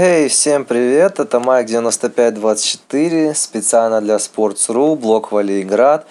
Эй, 0.00 0.28
всем 0.28 0.64
привет, 0.64 1.18
это 1.18 1.40
Майк 1.40 1.66
9524, 1.66 3.34
специально 3.34 4.00
для 4.00 4.14
Sports.ru, 4.18 4.94
блог 4.94 5.32
Волейград. 5.32 6.06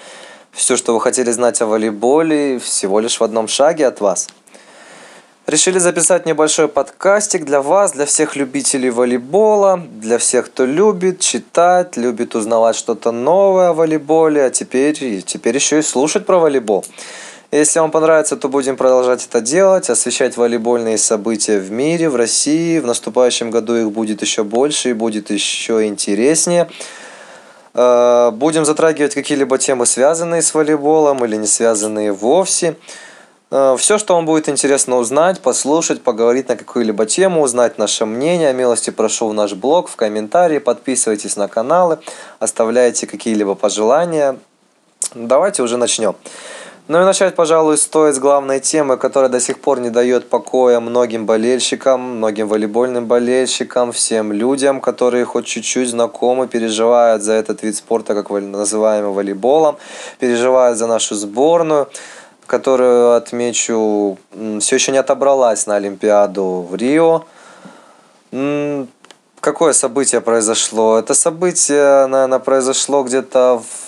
Все, 0.52 0.76
что 0.76 0.94
вы 0.94 1.00
хотели 1.00 1.32
знать 1.32 1.62
о 1.62 1.68
волейболе, 1.68 2.60
всего 2.60 3.00
лишь 3.00 3.18
в 3.18 3.24
одном 3.24 3.48
шаге 3.48 3.88
от 3.88 4.02
вас. 4.02 4.28
Решили 5.46 5.80
записать 5.80 6.26
небольшой 6.26 6.68
подкастик 6.68 7.46
для 7.46 7.62
вас, 7.62 7.94
для 7.94 8.06
всех 8.06 8.36
любителей 8.36 8.90
волейбола, 8.90 9.82
для 9.90 10.18
всех, 10.18 10.48
кто 10.48 10.66
любит 10.66 11.22
читать, 11.22 11.96
любит 11.96 12.36
узнавать 12.36 12.76
что-то 12.76 13.14
новое 13.14 13.70
о 13.70 13.74
волейболе, 13.74 14.44
а 14.44 14.50
теперь, 14.50 15.22
теперь 15.22 15.56
еще 15.56 15.80
и 15.80 15.82
слушать 15.82 16.26
про 16.26 16.40
волейбол. 16.40 16.84
Если 17.52 17.80
вам 17.80 17.92
понравится, 17.92 18.36
то 18.36 18.50
будем 18.50 18.76
продолжать 18.76 19.26
это 19.26 19.40
делать, 19.40 19.90
освещать 19.90 20.36
волейбольные 20.36 20.98
события 20.98 21.60
в 21.60 21.72
мире, 21.72 22.10
в 22.10 22.18
России. 22.18 22.80
В 22.80 22.86
наступающем 22.86 23.52
году 23.52 23.76
их 23.76 23.92
будет 23.92 24.22
еще 24.22 24.44
больше 24.44 24.90
и 24.90 24.94
будет 24.94 25.32
еще 25.32 25.88
интереснее. 25.88 26.70
Э, 27.74 28.32
будем 28.34 28.66
затрагивать 28.66 29.14
какие-либо 29.14 29.58
темы, 29.60 29.86
связанные 29.86 30.42
с 30.42 30.54
волейболом 30.54 31.24
или 31.24 31.38
не 31.38 31.48
связанные 31.48 32.12
вовсе. 32.12 32.76
Э, 33.50 33.78
Все, 33.80 33.98
что 33.98 34.16
вам 34.16 34.26
будет 34.26 34.50
интересно 34.50 34.98
узнать, 34.98 35.40
послушать, 35.40 36.02
поговорить 36.02 36.50
на 36.50 36.58
какую-либо 36.58 37.06
тему, 37.06 37.42
узнать 37.42 37.78
наше 37.78 38.06
мнение, 38.06 38.52
милости 38.52 38.90
прошу 38.90 39.30
в 39.30 39.34
наш 39.34 39.54
блог, 39.54 39.88
в 39.88 39.96
комментарии, 39.96 40.58
подписывайтесь 40.58 41.38
на 41.38 41.48
каналы, 41.48 42.00
оставляйте 42.40 43.08
какие-либо 43.08 43.56
пожелания. 43.56 44.38
Давайте 45.16 45.64
уже 45.64 45.78
начнем. 45.78 46.14
Ну 46.90 47.02
и 47.02 47.04
начать, 47.04 47.36
пожалуй, 47.36 47.78
стоит 47.78 48.16
с 48.16 48.20
главной 48.20 48.62
темы, 48.62 48.96
которая 48.96 49.30
до 49.30 49.42
сих 49.42 49.60
пор 49.60 49.82
не 49.82 49.90
дает 49.90 50.30
покоя 50.30 50.80
многим 50.80 51.26
болельщикам, 51.26 52.00
многим 52.00 52.48
волейбольным 52.48 53.08
болельщикам, 53.08 53.92
всем 53.92 54.32
людям, 54.32 54.80
которые 54.80 55.26
хоть 55.26 55.46
чуть-чуть 55.46 55.90
знакомы, 55.90 56.48
переживают 56.48 57.24
за 57.24 57.34
этот 57.34 57.62
вид 57.62 57.76
спорта, 57.76 58.14
как 58.14 58.30
называемый 58.30 59.12
волейболом, 59.12 59.76
переживают 60.20 60.78
за 60.78 60.88
нашу 60.88 61.16
сборную, 61.16 61.90
которую, 62.46 63.16
отмечу, 63.16 64.18
все 64.62 64.76
еще 64.76 64.94
не 64.94 64.98
отобралась 64.98 65.68
на 65.68 65.76
Олимпиаду 65.76 66.66
в 66.72 66.74
Рио. 66.74 67.26
Какое 69.42 69.74
событие 69.74 70.22
произошло? 70.22 70.98
Это 70.98 71.14
событие, 71.14 72.08
наверное, 72.08 72.40
произошло 72.40 73.04
где-то 73.04 73.62
в 73.62 73.87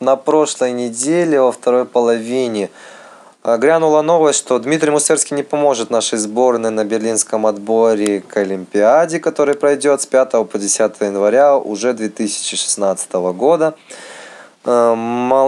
на 0.00 0.16
прошлой 0.16 0.72
неделе, 0.72 1.40
во 1.40 1.52
второй 1.52 1.84
половине, 1.84 2.70
а, 3.42 3.56
грянула 3.58 4.02
новость, 4.02 4.40
что 4.40 4.58
Дмитрий 4.58 4.90
Мусерский 4.90 5.36
не 5.36 5.42
поможет 5.42 5.90
нашей 5.90 6.18
сборной 6.18 6.70
на 6.70 6.84
берлинском 6.84 7.46
отборе 7.46 8.20
к 8.20 8.36
Олимпиаде, 8.36 9.20
который 9.20 9.54
пройдет 9.54 10.02
с 10.02 10.06
5 10.06 10.44
по 10.44 10.58
10 10.58 11.00
января 11.00 11.56
уже 11.56 11.92
2016 11.92 13.12
года. 13.32 13.74
А, 14.64 14.94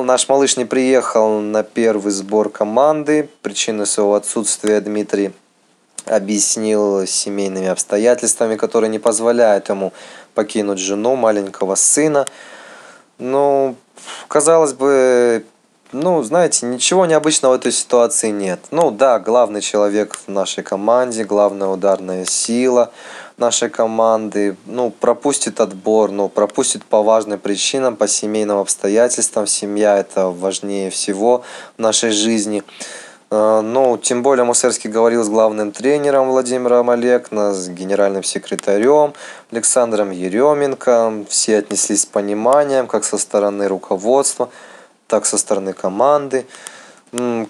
наш 0.04 0.28
малыш 0.28 0.56
не 0.56 0.64
приехал 0.64 1.40
на 1.40 1.62
первый 1.62 2.12
сбор 2.12 2.50
команды. 2.50 3.28
Причины 3.42 3.84
своего 3.84 4.14
отсутствия 4.14 4.80
Дмитрий 4.80 5.32
объяснил 6.06 7.06
семейными 7.06 7.66
обстоятельствами, 7.66 8.56
которые 8.56 8.88
не 8.90 8.98
позволяют 8.98 9.68
ему 9.68 9.92
покинуть 10.34 10.78
жену, 10.78 11.16
маленького 11.16 11.74
сына. 11.74 12.26
Ну, 13.18 13.74
казалось 14.28 14.74
бы, 14.74 15.44
ну, 15.92 16.22
знаете, 16.22 16.66
ничего 16.66 17.06
необычного 17.06 17.54
в 17.54 17.56
этой 17.56 17.72
ситуации 17.72 18.28
нет. 18.28 18.60
Ну 18.70 18.90
да, 18.90 19.18
главный 19.18 19.62
человек 19.62 20.14
в 20.14 20.30
нашей 20.30 20.62
команде, 20.62 21.24
главная 21.24 21.68
ударная 21.68 22.24
сила 22.26 22.92
нашей 23.38 23.70
команды, 23.70 24.56
ну, 24.66 24.90
пропустит 24.90 25.60
отбор, 25.60 26.10
ну, 26.10 26.28
пропустит 26.28 26.84
по 26.84 27.02
важным 27.02 27.38
причинам, 27.38 27.96
по 27.96 28.08
семейным 28.08 28.58
обстоятельствам. 28.58 29.46
Семья 29.46 29.96
это 29.96 30.26
важнее 30.26 30.90
всего 30.90 31.44
в 31.76 31.80
нашей 31.80 32.10
жизни. 32.10 32.64
Э, 33.30 33.60
ну, 33.62 33.98
тем 33.98 34.22
более 34.22 34.44
Мусерский 34.44 34.90
говорил 34.90 35.22
с 35.22 35.28
главным 35.28 35.72
тренером 35.72 36.28
Владимиром 36.30 36.90
Олекна, 36.90 37.52
с 37.52 37.68
генеральным 37.68 38.22
секретарем 38.22 39.12
Александром 39.50 40.10
Еременко. 40.10 41.24
Все 41.28 41.58
отнеслись 41.58 42.02
с 42.02 42.06
пониманием, 42.06 42.86
как 42.86 43.04
со 43.04 43.18
стороны 43.18 43.68
руководства, 43.68 44.48
так 45.06 45.26
со 45.26 45.36
стороны 45.36 45.72
команды. 45.72 46.46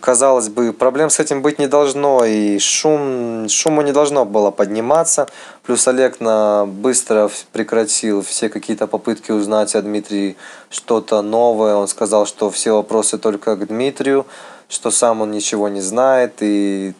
Казалось 0.00 0.50
бы, 0.50 0.72
проблем 0.72 1.10
с 1.10 1.18
этим 1.18 1.42
быть 1.42 1.58
не 1.58 1.66
должно, 1.66 2.24
и 2.24 2.60
шум, 2.60 3.48
шуму 3.48 3.82
не 3.82 3.90
должно 3.90 4.24
было 4.24 4.52
подниматься. 4.52 5.26
Плюс 5.64 5.88
Олег 5.88 6.20
на 6.20 6.64
быстро 6.64 7.28
прекратил 7.52 8.22
все 8.22 8.50
какие-то 8.50 8.86
попытки 8.86 9.32
узнать 9.32 9.74
о 9.74 9.82
Дмитрии 9.82 10.36
что-то 10.70 11.22
новое. 11.22 11.74
Он 11.74 11.88
сказал, 11.88 12.24
что 12.24 12.50
все 12.50 12.72
вопросы 12.72 13.18
только 13.18 13.56
к 13.56 13.66
Дмитрию 13.66 14.26
что 14.68 14.90
сам 14.90 15.22
он 15.22 15.30
ничего 15.30 15.68
не 15.68 15.80
знает 15.80 16.34
и 16.40 16.94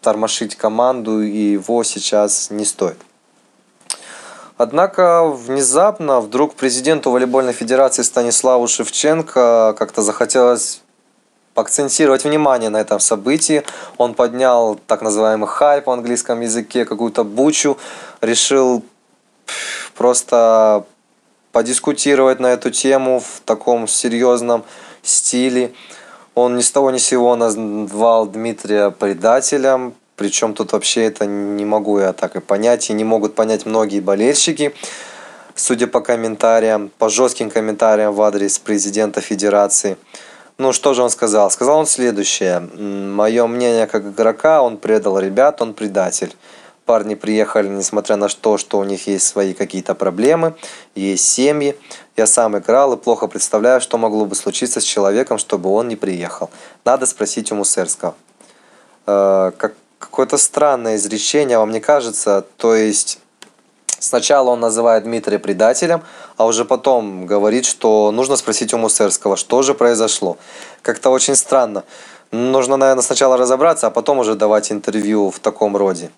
тормошить 0.00 0.56
команду 0.56 1.20
его 1.20 1.84
сейчас 1.84 2.50
не 2.50 2.64
стоит. 2.64 2.98
Однако 4.58 5.24
внезапно 5.24 6.20
вдруг 6.20 6.54
президенту 6.54 7.10
волейбольной 7.10 7.52
федерации 7.52 8.02
Станиславу 8.02 8.68
Шевченко 8.68 9.74
как-то 9.78 10.02
захотелось 10.02 10.82
акцентировать 11.54 12.24
внимание 12.24 12.70
на 12.70 12.80
этом 12.80 13.00
событии. 13.00 13.62
Он 13.98 14.14
поднял 14.14 14.78
так 14.86 15.02
называемый 15.02 15.48
хайп 15.48 15.86
в 15.86 15.90
английском 15.90 16.40
языке, 16.40 16.84
какую-то 16.84 17.24
бучу, 17.24 17.78
решил 18.20 18.84
просто 19.94 20.84
подискутировать 21.52 22.40
на 22.40 22.46
эту 22.48 22.70
тему 22.70 23.20
в 23.20 23.40
таком 23.44 23.86
серьезном 23.86 24.64
стиле. 25.02 25.74
Он 26.34 26.56
ни 26.56 26.62
с 26.62 26.70
того 26.70 26.90
ни 26.90 26.98
с 26.98 27.04
сего 27.04 27.36
назвал 27.36 28.26
Дмитрия 28.26 28.90
предателем, 28.90 29.94
причем 30.16 30.54
тут 30.54 30.72
вообще 30.72 31.04
это 31.04 31.26
не 31.26 31.64
могу 31.64 31.98
я 31.98 32.12
так 32.12 32.36
и 32.36 32.40
понять, 32.40 32.88
и 32.88 32.94
не 32.94 33.04
могут 33.04 33.34
понять 33.34 33.66
многие 33.66 34.00
болельщики. 34.00 34.74
Судя 35.54 35.86
по 35.86 36.00
комментариям, 36.00 36.90
по 36.98 37.10
жестким 37.10 37.50
комментариям 37.50 38.14
в 38.14 38.22
адрес 38.22 38.58
президента 38.58 39.20
федерации. 39.20 39.98
Ну, 40.56 40.72
что 40.72 40.94
же 40.94 41.02
он 41.02 41.10
сказал? 41.10 41.50
Сказал 41.50 41.78
он 41.78 41.86
следующее. 41.86 42.60
Мое 42.60 43.46
мнение 43.46 43.86
как 43.86 44.06
игрока, 44.06 44.62
он 44.62 44.78
предал 44.78 45.18
ребят, 45.18 45.60
он 45.60 45.74
предатель 45.74 46.34
парни 46.84 47.14
приехали, 47.14 47.68
несмотря 47.68 48.16
на 48.16 48.28
то, 48.28 48.58
что 48.58 48.78
у 48.78 48.84
них 48.84 49.06
есть 49.06 49.26
свои 49.26 49.54
какие-то 49.54 49.94
проблемы, 49.94 50.54
есть 50.94 51.24
семьи. 51.28 51.76
Я 52.16 52.26
сам 52.26 52.58
играл 52.58 52.92
и 52.92 52.96
плохо 52.96 53.26
представляю, 53.26 53.80
что 53.80 53.98
могло 53.98 54.24
бы 54.26 54.34
случиться 54.34 54.80
с 54.80 54.84
человеком, 54.84 55.38
чтобы 55.38 55.70
он 55.70 55.88
не 55.88 55.96
приехал. 55.96 56.50
Надо 56.84 57.06
спросить 57.06 57.52
у 57.52 57.54
Мусерского. 57.54 58.14
Э, 59.06 59.52
как, 59.56 59.74
какое-то 59.98 60.36
странное 60.36 60.96
изречение, 60.96 61.58
вам 61.58 61.70
не 61.70 61.80
кажется? 61.80 62.44
То 62.56 62.74
есть 62.74 63.18
сначала 63.98 64.50
он 64.50 64.60
называет 64.60 65.04
Дмитрия 65.04 65.38
предателем, 65.38 66.02
а 66.36 66.46
уже 66.46 66.64
потом 66.64 67.26
говорит, 67.26 67.64
что 67.64 68.10
нужно 68.10 68.36
спросить 68.36 68.74
у 68.74 68.78
Мусерского, 68.78 69.36
что 69.36 69.62
же 69.62 69.74
произошло. 69.74 70.36
Как-то 70.82 71.10
очень 71.10 71.36
странно. 71.36 71.84
Нужно, 72.30 72.76
наверное, 72.76 73.02
сначала 73.02 73.36
разобраться, 73.36 73.86
а 73.86 73.90
потом 73.90 74.18
уже 74.18 74.34
давать 74.34 74.72
интервью 74.72 75.30
в 75.30 75.38
таком 75.38 75.76
роде. 75.76 76.10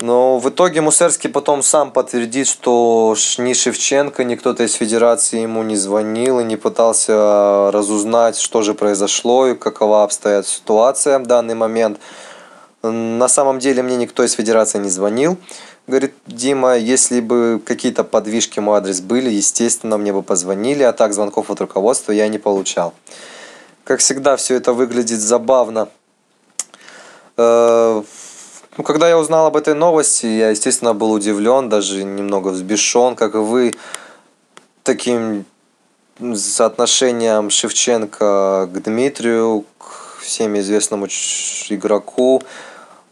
Но 0.00 0.38
в 0.38 0.48
итоге 0.48 0.80
Мусерский 0.80 1.28
потом 1.28 1.62
сам 1.62 1.90
подтвердит, 1.90 2.46
что 2.46 3.16
ни 3.38 3.52
Шевченко, 3.52 4.22
ни 4.22 4.36
кто-то 4.36 4.62
из 4.62 4.74
федерации 4.74 5.40
ему 5.40 5.64
не 5.64 5.74
звонил 5.74 6.38
и 6.38 6.44
не 6.44 6.56
пытался 6.56 7.70
разузнать, 7.72 8.38
что 8.38 8.62
же 8.62 8.74
произошло 8.74 9.48
и 9.48 9.56
какова 9.56 10.04
обстоит 10.04 10.46
ситуация 10.46 11.18
в 11.18 11.26
данный 11.26 11.54
момент. 11.54 11.98
На 12.82 13.26
самом 13.26 13.58
деле 13.58 13.82
мне 13.82 13.96
никто 13.96 14.22
из 14.22 14.32
федерации 14.34 14.78
не 14.78 14.88
звонил. 14.88 15.36
Говорит 15.88 16.14
Дима, 16.26 16.76
если 16.76 17.20
бы 17.20 17.60
какие-то 17.64 18.04
подвижки 18.04 18.60
мой 18.60 18.78
адрес 18.78 19.00
были, 19.00 19.30
естественно, 19.30 19.98
мне 19.98 20.12
бы 20.12 20.22
позвонили, 20.22 20.84
а 20.84 20.92
так 20.92 21.12
звонков 21.12 21.50
от 21.50 21.60
руководства 21.60 22.12
я 22.12 22.28
не 22.28 22.38
получал. 22.38 22.94
Как 23.82 23.98
всегда, 23.98 24.36
все 24.36 24.54
это 24.54 24.72
выглядит 24.74 25.18
забавно. 25.18 25.88
Ну, 28.78 28.84
когда 28.84 29.08
я 29.08 29.18
узнал 29.18 29.46
об 29.46 29.56
этой 29.56 29.74
новости, 29.74 30.26
я, 30.26 30.50
естественно, 30.50 30.94
был 30.94 31.10
удивлен, 31.10 31.68
даже 31.68 32.04
немного 32.04 32.50
взбешен, 32.50 33.16
как 33.16 33.34
и 33.34 33.38
вы, 33.38 33.74
таким 34.84 35.44
соотношением 36.20 37.50
Шевченко 37.50 38.70
к 38.72 38.82
Дмитрию, 38.84 39.64
к 39.78 40.20
всем 40.20 40.56
известному 40.60 41.06
игроку. 41.06 42.40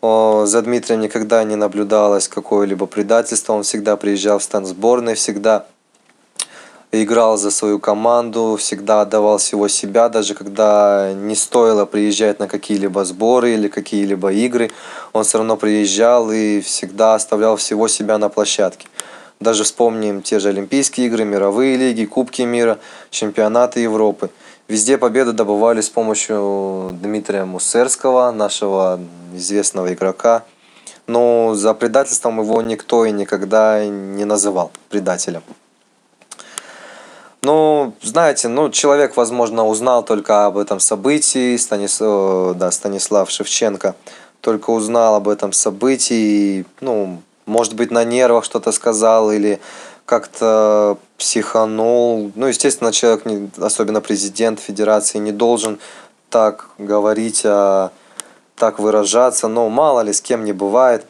За 0.03 0.63
Дмитрием 0.63 1.01
никогда 1.01 1.43
не 1.43 1.57
наблюдалось 1.57 2.29
какое-либо 2.29 2.87
предательство, 2.87 3.55
он 3.55 3.65
всегда 3.65 3.97
приезжал 3.97 4.39
в 4.39 4.45
стан 4.45 4.67
сборной, 4.67 5.17
всегда 5.17 5.67
играл 7.03 7.37
за 7.37 7.51
свою 7.51 7.79
команду, 7.79 8.57
всегда 8.59 9.03
отдавал 9.03 9.39
всего 9.39 9.69
себя, 9.69 10.09
даже 10.09 10.35
когда 10.35 11.13
не 11.15 11.35
стоило 11.35 11.87
приезжать 11.87 12.39
на 12.39 12.49
какие-либо 12.49 13.05
сборы 13.05 13.55
или 13.55 13.69
какие-либо 13.69 14.33
игры, 14.33 14.71
он 15.13 15.25
все 15.25 15.39
равно 15.39 15.57
приезжал 15.57 16.31
и 16.31 16.61
всегда 16.61 17.15
оставлял 17.15 17.57
всего 17.57 17.89
себя 17.89 18.19
на 18.19 18.29
площадке. 18.29 18.89
Даже 19.41 19.65
вспомним 19.65 20.23
те 20.23 20.39
же 20.39 20.49
Олимпийские 20.49 21.09
игры, 21.09 21.25
мировые 21.25 21.77
лиги, 21.77 22.05
Кубки 22.05 22.43
мира, 22.43 22.79
чемпионаты 23.11 23.81
Европы. 23.81 24.31
Везде 24.69 24.99
победы 24.99 25.33
добывались 25.33 25.87
с 25.87 25.91
помощью 25.91 26.91
Дмитрия 26.93 27.45
Мусерского, 27.45 28.33
нашего 28.33 28.99
известного 29.35 29.93
игрока. 29.93 30.45
Но 31.07 31.55
за 31.55 31.75
предательством 31.75 32.41
его 32.41 32.63
никто 32.63 33.05
и 33.05 33.13
никогда 33.13 33.85
не 33.85 34.25
называл 34.25 34.73
предателем. 34.89 35.43
Ну, 37.47 37.93
знаете, 38.03 38.49
ну, 38.49 38.71
человек, 38.71 39.17
возможно, 39.17 39.69
узнал 39.69 40.05
только 40.05 40.47
об 40.47 40.59
этом 40.59 40.81
событии, 40.81 41.57
Станис... 41.57 41.99
да, 42.01 42.73
Станислав 42.73 43.31
Шевченко 43.31 43.95
только 44.41 44.71
узнал 44.71 45.15
об 45.15 45.29
этом 45.29 45.53
событии, 45.53 46.65
ну, 46.81 47.23
может 47.47 47.75
быть, 47.75 47.93
на 47.93 48.03
нервах 48.03 48.45
что-то 48.45 48.73
сказал 48.73 49.31
или 49.31 49.61
как-то 50.07 50.99
психанул. 51.19 52.33
Ну, 52.35 52.47
естественно, 52.47 52.91
человек, 52.91 53.25
не, 53.27 53.49
особенно 53.59 54.01
президент 54.01 54.59
федерации, 54.59 55.19
не 55.19 55.31
должен 55.31 55.79
так 56.31 56.71
говорить, 56.79 57.43
а 57.45 57.93
так 58.57 58.81
выражаться. 58.81 59.47
Но 59.47 59.69
мало 59.69 60.01
ли, 60.01 60.13
с 60.13 60.21
кем 60.21 60.45
не 60.45 60.53
бывает. 60.53 61.07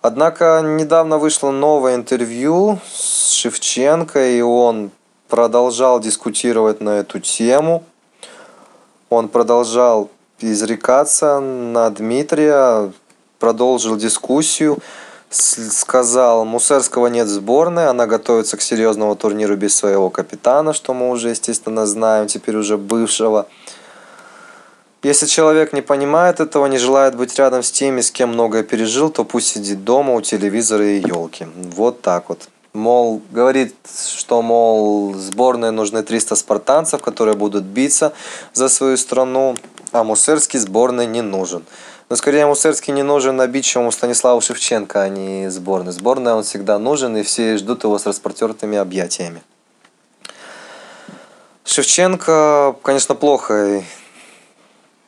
Однако 0.00 0.62
недавно 0.64 1.18
вышло 1.18 1.50
новое 1.50 1.94
интервью 1.94 2.78
с 2.94 3.32
Шевченко, 3.32 4.30
и 4.30 4.40
он 4.40 4.92
продолжал 5.28 6.00
дискутировать 6.00 6.80
на 6.80 6.98
эту 6.98 7.20
тему. 7.20 7.84
Он 9.10 9.28
продолжал 9.28 10.10
изрекаться 10.40 11.40
на 11.40 11.88
Дмитрия, 11.90 12.92
продолжил 13.38 13.96
дискуссию 13.96 14.78
сказал, 15.30 16.44
Мусерского 16.44 17.08
нет 17.08 17.26
в 17.26 17.30
сборной, 17.30 17.88
она 17.88 18.06
готовится 18.06 18.56
к 18.56 18.62
серьезному 18.62 19.16
турниру 19.16 19.56
без 19.56 19.76
своего 19.76 20.10
капитана, 20.10 20.72
что 20.72 20.94
мы 20.94 21.10
уже, 21.10 21.30
естественно, 21.30 21.86
знаем, 21.86 22.26
теперь 22.26 22.56
уже 22.56 22.76
бывшего. 22.76 23.46
Если 25.02 25.26
человек 25.26 25.72
не 25.72 25.82
понимает 25.82 26.40
этого, 26.40 26.66
не 26.66 26.78
желает 26.78 27.16
быть 27.16 27.38
рядом 27.38 27.62
с 27.62 27.70
теми, 27.70 28.00
с 28.00 28.10
кем 28.10 28.30
многое 28.30 28.62
пережил, 28.62 29.10
то 29.10 29.24
пусть 29.24 29.48
сидит 29.48 29.84
дома 29.84 30.14
у 30.14 30.20
телевизора 30.20 30.84
и 30.84 31.00
елки. 31.00 31.46
Вот 31.54 32.00
так 32.00 32.28
вот. 32.28 32.48
Мол, 32.76 33.22
говорит, 33.30 33.74
что, 34.16 34.42
мол, 34.42 35.14
сборной 35.14 35.72
нужны 35.72 36.02
300 36.02 36.36
спартанцев, 36.36 37.02
которые 37.02 37.34
будут 37.34 37.64
биться 37.64 38.12
за 38.52 38.68
свою 38.68 38.96
страну, 38.96 39.56
а 39.92 40.04
Мусерский 40.04 40.58
сборной 40.58 41.06
не 41.06 41.22
нужен. 41.22 41.64
Но 42.08 42.16
скорее 42.16 42.46
Мусерский 42.46 42.92
не 42.92 43.02
нужен 43.02 43.40
обидчивому 43.40 43.90
Станиславу 43.90 44.40
Шевченко, 44.40 45.02
а 45.02 45.08
не 45.08 45.50
сборной. 45.50 45.92
Сборная 45.92 46.34
он 46.34 46.44
всегда 46.44 46.78
нужен, 46.78 47.16
и 47.16 47.22
все 47.22 47.56
ждут 47.56 47.82
его 47.82 47.98
с 47.98 48.06
распростертыми 48.06 48.78
объятиями. 48.78 49.42
Шевченко, 51.64 52.76
конечно, 52.82 53.14
плохо 53.14 53.82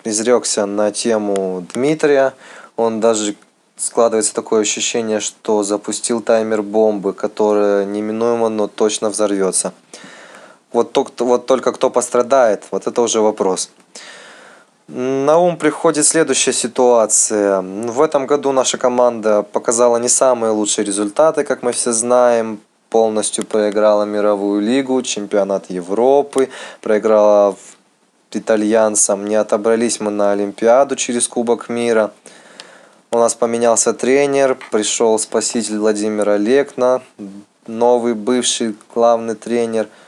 изрекся 0.05 0.67
на 0.67 0.91
тему 0.91 1.67
Дмитрия. 1.75 2.35
Он 2.77 3.01
даже 3.01 3.37
складывается 3.79 4.35
такое 4.35 4.63
ощущение, 4.63 5.21
что 5.21 5.63
запустил 5.63 6.21
таймер 6.21 6.63
бомбы, 6.63 7.15
которая 7.15 7.85
неминуемо, 7.85 8.49
но 8.49 8.67
точно 8.67 9.09
взорвется. 9.09 9.73
Вот, 10.73 10.97
вот 11.21 11.47
только 11.47 11.73
кто 11.73 11.89
пострадает, 11.89 12.65
вот 12.71 12.87
это 12.87 13.01
уже 13.01 13.21
вопрос. 13.21 13.71
На 14.89 15.39
ум 15.39 15.57
приходит 15.57 16.07
следующая 16.07 16.53
ситуация. 16.53 17.61
В 17.61 18.01
этом 18.01 18.27
году 18.27 18.53
наша 18.53 18.79
команда 18.79 19.43
показала 19.43 19.99
не 19.99 20.09
самые 20.09 20.51
лучшие 20.51 20.85
результаты, 20.85 21.45
как 21.45 21.63
мы 21.63 21.73
все 21.73 21.93
знаем. 21.93 22.61
Полностью 22.89 23.45
проиграла 23.45 24.05
мировую 24.05 24.63
лигу, 24.63 25.03
чемпионат 25.03 25.69
Европы, 25.69 26.49
проиграла 26.81 27.55
итальянцам. 28.33 29.27
Не 29.27 29.37
отобрались 29.37 30.01
мы 30.01 30.11
на 30.11 30.33
Олимпиаду 30.33 30.97
через 30.97 31.29
Кубок 31.29 31.69
мира. 31.69 32.13
У 33.11 33.19
нас 33.19 33.35
поменялся 33.35 33.93
тренер, 33.95 34.59
пришел 34.71 35.19
спаситель 35.19 35.79
Владимир 35.79 36.29
Олекна, 36.29 37.03
новый 37.67 38.15
бывший 38.15 38.75
главный 38.95 39.35
тренер– 39.35 39.89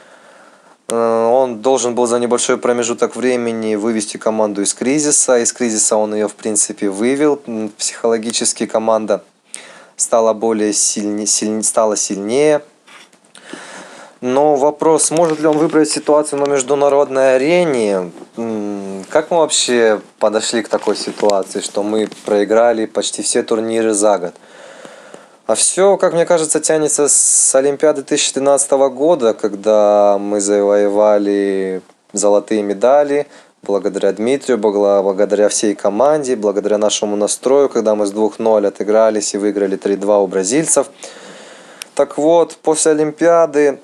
Э, 0.91 1.27
он 1.27 1.61
должен 1.61 1.95
был 1.95 2.07
за 2.07 2.19
небольшой 2.19 2.59
промежуток 2.59 3.17
времени 3.17 3.77
вывести 3.77 4.17
команду 4.17 4.63
из 4.63 4.75
кризиса. 4.75 5.39
Из 5.39 5.53
кризиса 5.53 5.97
он 5.97 6.15
ее, 6.15 6.29
в 6.29 6.35
принципе, 6.35 6.91
вывел. 6.91 7.41
Психологически 7.79 8.67
команда 8.67 9.23
стала 9.97 10.33
более 10.33 10.73
сильнее, 10.73 11.27
сильнее, 11.27 11.63
стала 11.63 11.97
сильнее. 11.97 12.63
Но 14.21 14.57
вопрос, 14.57 15.11
может 15.11 15.41
ли 15.41 15.47
он 15.47 15.57
выбрать 15.57 15.89
ситуацию 15.89 16.41
на 16.41 16.47
международной 16.47 17.37
арене? 17.37 18.11
Как 19.09 19.31
мы 19.31 19.39
вообще 19.39 20.01
подошли 20.19 20.63
к 20.63 20.69
такой 20.69 20.95
ситуации, 20.95 21.61
что 21.61 21.83
мы 21.83 22.07
проиграли 22.27 22.85
почти 22.85 23.23
все 23.23 23.43
турниры 23.43 23.95
за 23.95 24.19
год? 24.19 24.35
А 25.47 25.55
все, 25.55 25.97
как 25.97 26.13
мне 26.13 26.27
кажется, 26.27 26.61
тянется 26.61 27.09
с 27.09 27.55
Олимпиады 27.55 28.03
2012 28.03 28.71
года, 28.93 29.33
когда 29.33 30.19
мы 30.21 30.41
завоевали 30.41 31.81
золотые 32.13 32.63
медали, 32.63 33.27
благодаря 33.63 34.13
Дмитрию, 34.13 34.59
благодаря 34.59 35.49
всей 35.49 35.75
команде, 35.75 36.37
благодаря 36.37 36.77
нашему 36.77 37.17
настрою, 37.17 37.69
когда 37.71 37.95
мы 37.95 38.07
с 38.07 38.13
2-0 38.13 38.67
отыгрались 38.67 39.35
и 39.35 39.39
выиграли 39.39 39.79
3-2 39.79 40.23
у 40.23 40.27
бразильцев. 40.27 40.89
Так 41.95 42.19
вот, 42.19 42.57
после 42.63 42.93
Олимпиады 42.93 43.81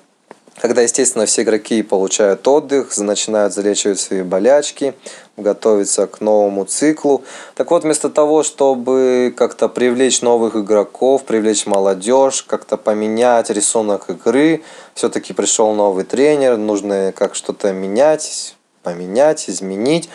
когда, 0.59 0.83
естественно, 0.83 1.27
все 1.27 1.43
игроки 1.43 1.83
получают 1.83 2.47
отдых, 2.49 2.97
начинают 2.97 3.53
залечивать 3.53 4.01
свои 4.01 4.23
болячки, 4.23 4.95
готовиться 5.37 6.07
к 6.07 6.21
новому 6.21 6.65
циклу. 6.65 7.23
Так 7.55 7.71
вот, 7.71 7.85
вместо 7.85 8.09
того, 8.09 8.43
чтобы 8.43 9.35
как-то 9.37 9.69
привлечь 9.69 10.23
новых 10.23 10.57
игроков, 10.57 11.25
привлечь 11.25 11.67
молодежь, 11.67 12.43
как-то 12.43 12.77
поменять 12.77 13.51
рисунок 13.51 14.09
игры, 14.09 14.63
все-таки 14.95 15.35
пришел 15.35 15.75
новый 15.75 16.05
тренер, 16.05 16.57
нужно 16.57 17.13
как 17.15 17.35
что-то 17.35 17.73
менять, 17.73 18.57
поменять, 18.83 19.51
изменить 19.51 20.09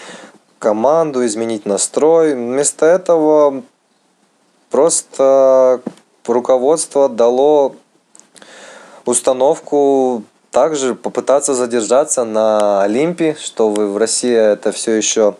команду, 0.57 1.25
изменить 1.25 1.65
настрой. 1.65 2.33
Вместо 2.33 2.87
этого 2.87 3.63
просто 4.71 5.81
руководство 6.25 7.09
дало 7.09 7.75
установку 9.05 10.23
также 10.51 10.95
попытаться 10.95 11.55
задержаться 11.55 12.25
на 12.25 12.83
Олимпе, 12.83 13.35
что 13.41 13.71
в 13.71 13.97
России 13.97 14.35
это 14.35 14.71
все 14.71 14.91
еще 14.91 15.35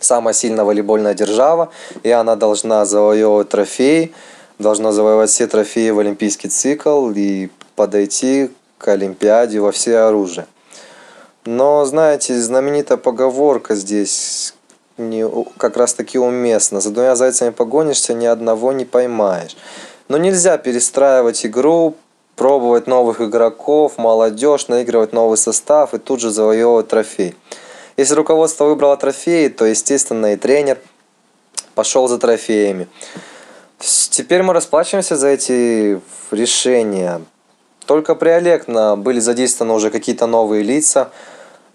самая 0.00 0.34
сильная 0.34 0.64
волейбольная 0.64 1.14
держава, 1.14 1.70
и 2.02 2.10
она 2.10 2.36
должна 2.36 2.84
завоевывать 2.84 3.48
трофеи, 3.48 4.12
должна 4.58 4.92
завоевать 4.92 5.30
все 5.30 5.46
трофеи 5.46 5.90
в 5.90 6.00
олимпийский 6.00 6.48
цикл 6.48 7.10
и 7.14 7.48
подойти 7.76 8.50
к 8.78 8.88
Олимпиаде 8.88 9.60
во 9.60 9.72
все 9.72 9.98
оружие. 9.98 10.46
Но, 11.44 11.84
знаете, 11.84 12.38
знаменитая 12.38 12.98
поговорка 12.98 13.74
здесь 13.74 14.54
не, 14.98 15.26
как 15.56 15.76
раз 15.76 15.94
таки 15.94 16.18
уместна. 16.18 16.80
За 16.80 16.90
двумя 16.90 17.16
зайцами 17.16 17.50
погонишься, 17.50 18.14
ни 18.14 18.26
одного 18.26 18.72
не 18.72 18.84
поймаешь. 18.84 19.56
Но 20.08 20.18
нельзя 20.18 20.58
перестраивать 20.58 21.46
игру 21.46 21.94
пробовать 22.40 22.86
новых 22.86 23.20
игроков, 23.20 23.98
молодежь, 23.98 24.68
наигрывать 24.68 25.12
новый 25.12 25.36
состав 25.36 25.92
и 25.92 25.98
тут 25.98 26.20
же 26.20 26.30
завоевывать 26.30 26.88
трофей. 26.88 27.36
Если 27.98 28.14
руководство 28.14 28.64
выбрало 28.64 28.96
трофеи, 28.96 29.48
то, 29.48 29.66
естественно, 29.66 30.32
и 30.32 30.36
тренер 30.36 30.78
пошел 31.74 32.08
за 32.08 32.16
трофеями. 32.16 32.88
Теперь 33.78 34.42
мы 34.42 34.54
расплачиваемся 34.54 35.18
за 35.18 35.28
эти 35.28 36.00
решения. 36.30 37.20
Только 37.84 38.14
при 38.14 38.30
Олекна 38.30 38.96
были 38.96 39.20
задействованы 39.20 39.74
уже 39.74 39.90
какие-то 39.90 40.26
новые 40.26 40.62
лица– 40.62 41.10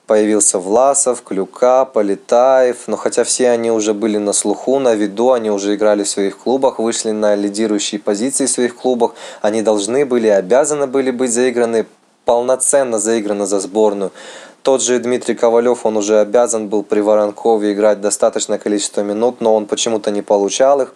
Появился 0.08 0.60
Власов, 0.60 1.24
Клюка, 1.24 1.84
Полетаев, 1.86 2.88
но 2.88 2.96
хотя 2.96 3.24
все 3.24 3.50
они 3.50 3.72
уже 3.72 3.96
были 3.96 4.18
на 4.18 4.34
слуху, 4.34 4.78
на 4.78 4.94
виду, 4.94 5.32
они 5.32 5.50
уже 5.50 5.74
играли 5.74 6.04
в 6.04 6.08
своих 6.08 6.38
клубах, 6.38 6.78
вышли 6.78 7.10
на 7.10 7.34
лидирующие 7.34 8.00
позиции 8.00 8.46
в 8.46 8.52
своих 8.52 8.76
клубах, 8.76 9.16
они 9.42 9.64
должны 9.64 10.06
были, 10.06 10.28
обязаны 10.28 10.86
были 10.86 11.10
быть 11.10 11.32
заиграны, 11.32 11.88
полноценно 12.24 13.00
заиграны 13.00 13.48
за 13.48 13.60
сборную. 13.60 14.12
Тот 14.62 14.84
же 14.84 15.00
Дмитрий 15.00 15.34
Ковалев, 15.34 15.88
он 15.88 15.98
уже 15.98 16.20
обязан 16.20 16.70
был 16.70 16.84
при 16.84 17.00
Воронкове 17.00 17.74
играть 17.74 18.00
достаточное 18.00 18.60
количество 18.60 19.02
минут, 19.02 19.42
но 19.42 19.56
он 19.56 19.66
почему-то 19.66 20.12
не 20.12 20.22
получал 20.22 20.82
их. 20.82 20.94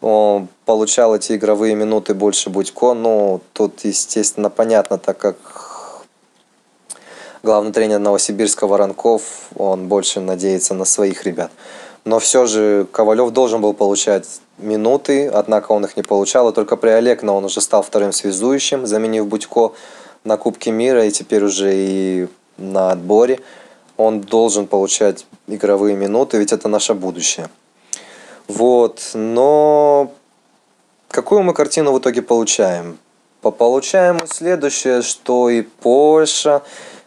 Он 0.00 0.48
получал 0.66 1.14
эти 1.14 1.36
игровые 1.36 1.76
минуты 1.76 2.12
больше 2.12 2.50
Будько, 2.50 2.92
но 2.92 3.40
тут, 3.52 3.84
естественно, 3.84 4.50
понятно, 4.50 4.98
так 4.98 5.16
как 5.16 5.36
главный 7.42 7.72
тренер 7.72 7.98
Новосибирска 7.98 8.66
Воронков, 8.66 9.22
он 9.56 9.88
больше 9.88 10.20
надеется 10.20 10.74
на 10.74 10.84
своих 10.84 11.24
ребят. 11.24 11.50
Но 12.04 12.18
все 12.18 12.46
же 12.46 12.86
Ковалев 12.90 13.30
должен 13.30 13.60
был 13.60 13.74
получать 13.74 14.40
минуты, 14.58 15.28
однако 15.28 15.72
он 15.72 15.84
их 15.84 15.96
не 15.96 16.02
получал. 16.02 16.48
И 16.50 16.52
только 16.52 16.76
при 16.76 16.90
Олегна 16.90 17.32
он 17.32 17.44
уже 17.44 17.60
стал 17.60 17.82
вторым 17.82 18.12
связующим, 18.12 18.86
заменив 18.86 19.26
Будько 19.26 19.72
на 20.24 20.36
Кубке 20.36 20.70
мира 20.70 21.04
и 21.04 21.10
теперь 21.10 21.44
уже 21.44 21.72
и 21.74 22.28
на 22.58 22.90
отборе. 22.90 23.40
Он 23.96 24.20
должен 24.20 24.66
получать 24.66 25.26
игровые 25.46 25.96
минуты, 25.96 26.38
ведь 26.38 26.52
это 26.52 26.68
наше 26.68 26.94
будущее. 26.94 27.48
Вот, 28.48 29.10
но 29.14 30.12
какую 31.08 31.42
мы 31.42 31.54
картину 31.54 31.92
в 31.92 31.98
итоге 31.98 32.22
получаем? 32.22 32.98
Получаем 33.40 34.18
мы 34.20 34.26
следующее, 34.26 35.02
что 35.02 35.48
и 35.50 35.62
Польша, 35.62 36.62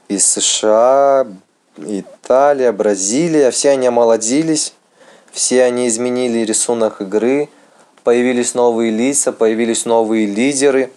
и 0.08 0.18
США, 0.18 1.28
Италия, 1.78 2.72
Бразилия, 2.72 3.52
все 3.52 3.72
они 3.72 3.88
омолодились, 3.88 4.74
все 5.32 5.64
они 5.64 5.88
изменили 5.88 6.40
рисунок 6.46 7.02
игры, 7.02 7.50
появились 8.04 8.54
новые 8.54 8.92
лица, 8.92 9.32
появились 9.32 9.86
новые 9.86 10.28
лидеры. 10.28 10.92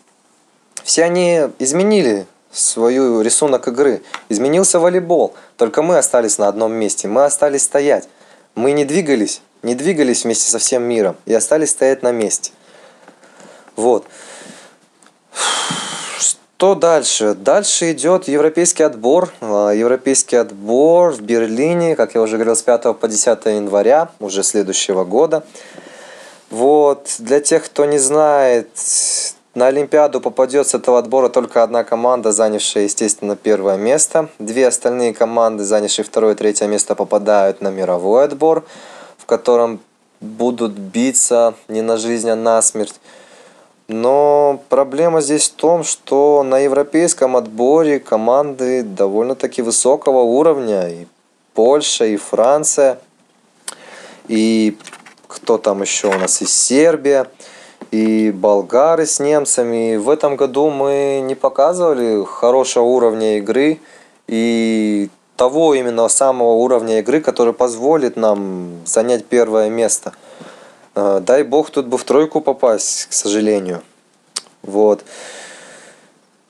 Все 0.85 1.05
они 1.05 1.43
изменили 1.59 2.27
свою 2.53 3.21
рисунок 3.21 3.69
игры. 3.69 4.03
Изменился 4.29 4.79
волейбол, 4.79 5.35
только 5.57 5.83
мы 5.83 5.99
остались 5.99 6.38
на 6.38 6.49
одном 6.49 6.73
месте, 6.73 7.09
мы 7.09 7.25
остались 7.25 7.62
стоять. 7.62 8.09
Мы 8.55 8.73
не 8.73 8.85
двигались, 8.85 9.43
не 9.62 9.75
двигались 9.75 10.25
вместе 10.25 10.50
со 10.50 10.59
всем 10.59 10.83
миром 10.83 11.17
и 11.27 11.35
остались 11.35 11.71
стоять 11.71 12.03
на 12.03 12.12
месте. 12.12 12.53
Вот. 13.77 14.07
Что 16.59 16.75
дальше? 16.75 17.35
Дальше 17.35 17.93
идет 17.93 18.27
европейский 18.27 18.83
отбор. 18.83 19.33
А, 19.41 19.71
европейский 19.71 20.35
отбор 20.35 21.12
в 21.12 21.21
Берлине, 21.21 21.95
как 21.95 22.17
я 22.17 22.21
уже 22.21 22.35
говорил, 22.35 22.57
с 22.57 22.62
5 22.62 22.99
по 22.99 23.07
10 23.07 23.47
января 23.47 24.09
уже 24.19 24.43
следующего 24.43 25.05
года. 25.05 25.45
Вот. 26.50 27.15
Для 27.21 27.38
тех, 27.38 27.65
кто 27.65 27.85
не 27.85 27.99
знает, 27.99 28.71
на 29.55 29.69
Олимпиаду 29.69 30.21
попадет 30.21 30.67
с 30.67 30.75
этого 30.75 30.99
отбора 30.99 31.29
только 31.29 31.62
одна 31.62 31.85
команда, 31.85 32.33
занявшая, 32.33 32.85
естественно, 32.85 33.37
первое 33.37 33.77
место. 33.77 34.29
Две 34.41 34.67
остальные 34.67 35.15
команды, 35.15 35.62
занявшие 35.62 36.05
второе 36.05 36.35
и 36.35 36.37
третье 36.37 36.67
место, 36.67 36.97
попадают 36.97 37.61
на 37.61 37.69
мировой 37.69 38.25
отбор, 38.25 38.65
в 39.17 39.27
котором 39.27 39.79
будут 40.21 40.73
биться 40.73 41.55
не 41.69 41.83
на 41.83 41.99
жизнь, 41.99 42.29
а 42.29 42.35
на 42.35 42.61
смерть. 42.62 42.97
Но 43.88 44.61
проблема 44.68 45.23
здесь 45.23 45.49
в 45.49 45.54
том, 45.54 45.83
что 45.83 46.42
на 46.42 46.59
европейском 46.59 47.38
отборе 47.38 47.99
команды 47.99 48.83
довольно-таки 48.83 49.62
высокого 49.62 50.18
уровня. 50.18 50.88
И 50.90 51.07
Польша, 51.54 52.04
и 52.04 52.18
Франция, 52.18 52.99
и 54.28 54.76
кто 55.26 55.57
там 55.57 55.80
еще 55.80 56.09
у 56.09 56.18
нас, 56.18 56.42
и 56.42 56.47
Сербия, 56.47 57.28
и 57.90 58.30
болгары 58.30 59.07
с 59.07 59.21
немцами. 59.21 59.97
В 59.97 60.11
этом 60.11 60.37
году 60.37 60.68
мы 60.68 61.23
не 61.25 61.35
показывали 61.35 62.23
хорошего 62.26 62.85
уровня 62.85 63.38
игры 63.38 63.80
и 64.26 65.09
того 65.37 65.75
именно 65.75 66.07
самого 66.09 66.50
уровня 66.50 66.99
игры, 66.99 67.23
который 67.23 67.54
позволит 67.54 68.16
нам 68.16 68.83
занять 68.85 69.25
первое 69.25 69.71
место– 69.71 70.12
дай 71.21 71.43
бог 71.43 71.71
тут 71.71 71.87
бы 71.87 71.99
в 71.99 72.05
тройку 72.05 72.40
попасть, 72.40 73.07
к 73.11 73.12
сожалению. 73.12 73.83
Вот. 74.62 75.05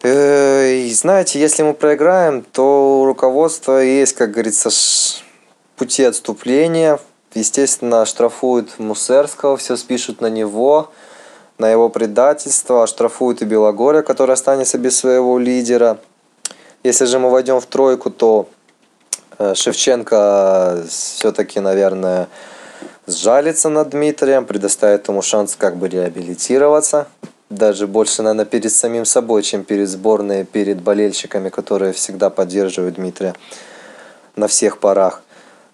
Э, 0.02 0.72
и 0.72 0.92
знаете, 0.92 1.40
если 1.40 1.62
мы 1.62 1.74
проиграем, 1.74 2.42
то 2.42 3.00
у 3.00 3.04
руководства 3.04 3.82
есть, 3.82 4.14
как 4.14 4.30
говорится, 4.30 4.70
пути 5.76 6.04
отступления. 6.04 6.98
Естественно, 7.34 8.06
штрафуют 8.06 8.78
Мусерского, 8.78 9.56
все 9.56 9.76
спишут 9.76 10.20
на 10.20 10.30
него, 10.30 10.90
на 11.58 11.68
его 11.68 11.88
предательство, 11.88 12.86
штрафуют 12.86 13.42
и 13.42 13.44
Белогория, 13.44 14.02
который 14.02 14.32
останется 14.32 14.78
без 14.78 14.96
своего 14.96 15.38
лидера. 15.38 15.98
Если 16.84 17.04
же 17.04 17.18
мы 17.18 17.30
войдем 17.30 17.60
в 17.60 17.66
тройку, 17.66 18.10
то 18.10 18.48
э, 19.38 19.54
Шевченко 19.54 20.84
все-таки, 20.88 21.60
наверное, 21.60 22.28
сжалится 23.08 23.68
над 23.68 23.90
Дмитрием, 23.90 24.44
предоставит 24.44 25.08
ему 25.08 25.22
шанс 25.22 25.56
как 25.56 25.76
бы 25.76 25.88
реабилитироваться. 25.88 27.08
Даже 27.50 27.86
больше, 27.86 28.22
наверное, 28.22 28.44
перед 28.44 28.70
самим 28.70 29.06
собой, 29.06 29.42
чем 29.42 29.64
перед 29.64 29.88
сборной, 29.88 30.44
перед 30.44 30.82
болельщиками, 30.82 31.48
которые 31.48 31.94
всегда 31.94 32.28
поддерживают 32.28 32.96
Дмитрия 32.96 33.34
на 34.36 34.48
всех 34.48 34.78
парах. 34.78 35.22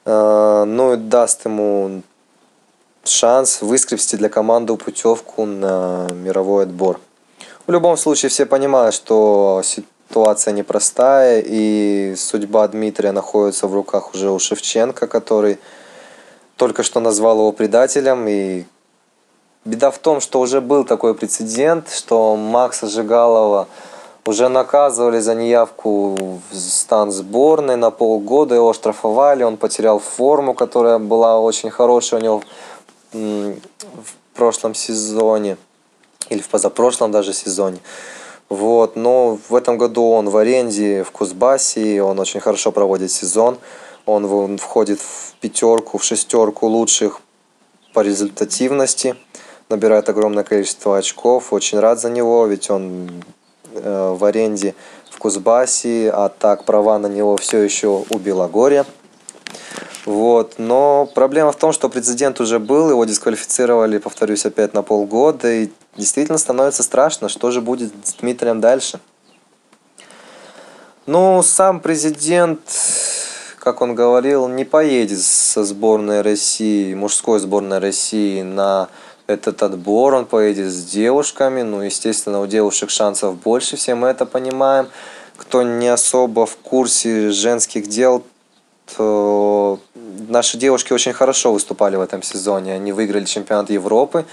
А, 0.04 0.64
ну 0.64 0.94
и 0.94 0.96
даст 0.96 1.44
ему 1.44 2.02
шанс 3.02 3.60
выскребсти 3.60 4.16
для 4.16 4.28
команды 4.28 4.76
путевку 4.76 5.44
на 5.44 6.06
мировой 6.12 6.62
отбор. 6.62 7.00
В 7.66 7.72
любом 7.72 7.96
случае 7.96 8.30
все 8.30 8.46
понимают, 8.46 8.94
что 8.94 9.62
ситуация 9.64 10.52
непростая 10.52 11.42
и 11.44 12.14
судьба 12.16 12.68
Дмитрия 12.68 13.10
находится 13.10 13.66
в 13.66 13.74
руках 13.74 14.14
уже 14.14 14.30
у 14.30 14.38
Шевченко, 14.38 15.08
который 15.08 15.58
только 16.56 16.82
что 16.82 17.00
назвал 17.00 17.38
его 17.38 17.52
предателем. 17.52 18.26
И 18.28 18.64
беда 19.64 19.90
в 19.90 19.98
том, 19.98 20.20
что 20.20 20.40
уже 20.40 20.60
был 20.60 20.84
такой 20.84 21.14
прецедент, 21.14 21.90
что 21.90 22.36
Макса 22.36 22.86
Жигалова 22.86 23.68
уже 24.26 24.48
наказывали 24.48 25.20
за 25.20 25.34
неявку 25.34 26.40
в 26.50 26.56
стан 26.56 27.10
сборной 27.10 27.76
на 27.76 27.90
полгода, 27.90 28.54
его 28.54 28.72
штрафовали, 28.72 29.42
он 29.42 29.56
потерял 29.56 29.98
форму, 29.98 30.54
которая 30.54 30.98
была 30.98 31.38
очень 31.40 31.70
хорошая 31.70 32.20
у 32.20 32.22
него 32.22 32.42
в 33.12 34.14
прошлом 34.34 34.74
сезоне 34.74 35.56
или 36.30 36.40
в 36.40 36.48
позапрошлом 36.48 37.12
даже 37.12 37.32
сезоне. 37.32 37.78
Вот, 38.48 38.96
но 38.96 39.38
в 39.48 39.54
этом 39.54 39.78
году 39.78 40.10
он 40.10 40.28
в 40.28 40.36
аренде 40.36 41.02
в 41.02 41.10
Кузбассе, 41.10 42.02
он 42.02 42.18
очень 42.18 42.40
хорошо 42.40 42.72
проводит 42.72 43.10
сезон. 43.10 43.58
Он 44.06 44.58
входит 44.58 45.00
в 45.00 45.34
пятерку, 45.40 45.98
в 45.98 46.04
шестерку 46.04 46.66
лучших 46.66 47.20
по 47.94 48.00
результативности, 48.00 49.16
набирает 49.70 50.08
огромное 50.08 50.44
количество 50.44 50.98
очков. 50.98 51.52
Очень 51.52 51.78
рад 51.78 52.00
за 52.00 52.10
него, 52.10 52.46
ведь 52.46 52.68
он 52.70 53.10
э, 53.72 54.14
в 54.18 54.24
аренде 54.24 54.74
в 55.10 55.18
Кузбассе, 55.18 56.10
а 56.10 56.28
так 56.28 56.64
права 56.64 56.98
на 56.98 57.06
него 57.06 57.36
все 57.36 57.62
еще 57.62 58.04
у 58.10 58.18
Белогорья. 58.18 58.84
Вот. 60.04 60.54
Но 60.58 61.08
проблема 61.14 61.52
в 61.52 61.56
том, 61.56 61.72
что 61.72 61.88
президент 61.88 62.40
уже 62.40 62.58
был, 62.58 62.90
его 62.90 63.04
дисквалифицировали, 63.04 63.98
повторюсь, 63.98 64.44
опять 64.44 64.74
на 64.74 64.82
полгода, 64.82 65.50
и 65.50 65.70
действительно 65.96 66.36
становится 66.36 66.82
страшно, 66.82 67.28
что 67.28 67.50
же 67.50 67.62
будет 67.62 67.92
с 68.04 68.14
Дмитрием 68.14 68.60
дальше. 68.60 69.00
Ну, 71.06 71.42
сам 71.42 71.80
президент 71.80 72.60
как 73.64 73.80
он 73.80 73.94
говорил, 73.94 74.46
не 74.46 74.66
поедет 74.66 75.20
со 75.20 75.64
сборной 75.64 76.20
России, 76.20 76.92
мужской 76.92 77.40
сборной 77.40 77.78
России 77.78 78.42
на 78.42 78.88
этот 79.26 79.62
отбор, 79.62 80.12
он 80.12 80.26
поедет 80.26 80.70
с 80.70 80.84
девушками, 80.84 81.62
ну, 81.62 81.80
естественно, 81.80 82.42
у 82.42 82.46
девушек 82.46 82.90
шансов 82.90 83.36
больше, 83.36 83.76
все 83.76 83.94
мы 83.94 84.08
это 84.08 84.26
понимаем. 84.26 84.88
Кто 85.38 85.62
не 85.62 85.88
особо 85.88 86.44
в 86.44 86.56
курсе 86.56 87.30
женских 87.30 87.88
дел, 87.88 88.22
то 88.96 89.80
наши 90.28 90.58
девушки 90.58 90.92
очень 90.92 91.14
хорошо 91.14 91.54
выступали 91.54 91.96
в 91.96 92.02
этом 92.02 92.22
сезоне. 92.22 92.74
Они 92.74 92.92
выиграли 92.92 93.24
чемпионат 93.24 93.70
Европы. 93.70 94.26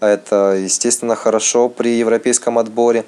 Это, 0.00 0.56
естественно, 0.58 1.14
хорошо 1.14 1.68
при 1.68 1.90
европейском 1.90 2.58
отборе. 2.58 3.04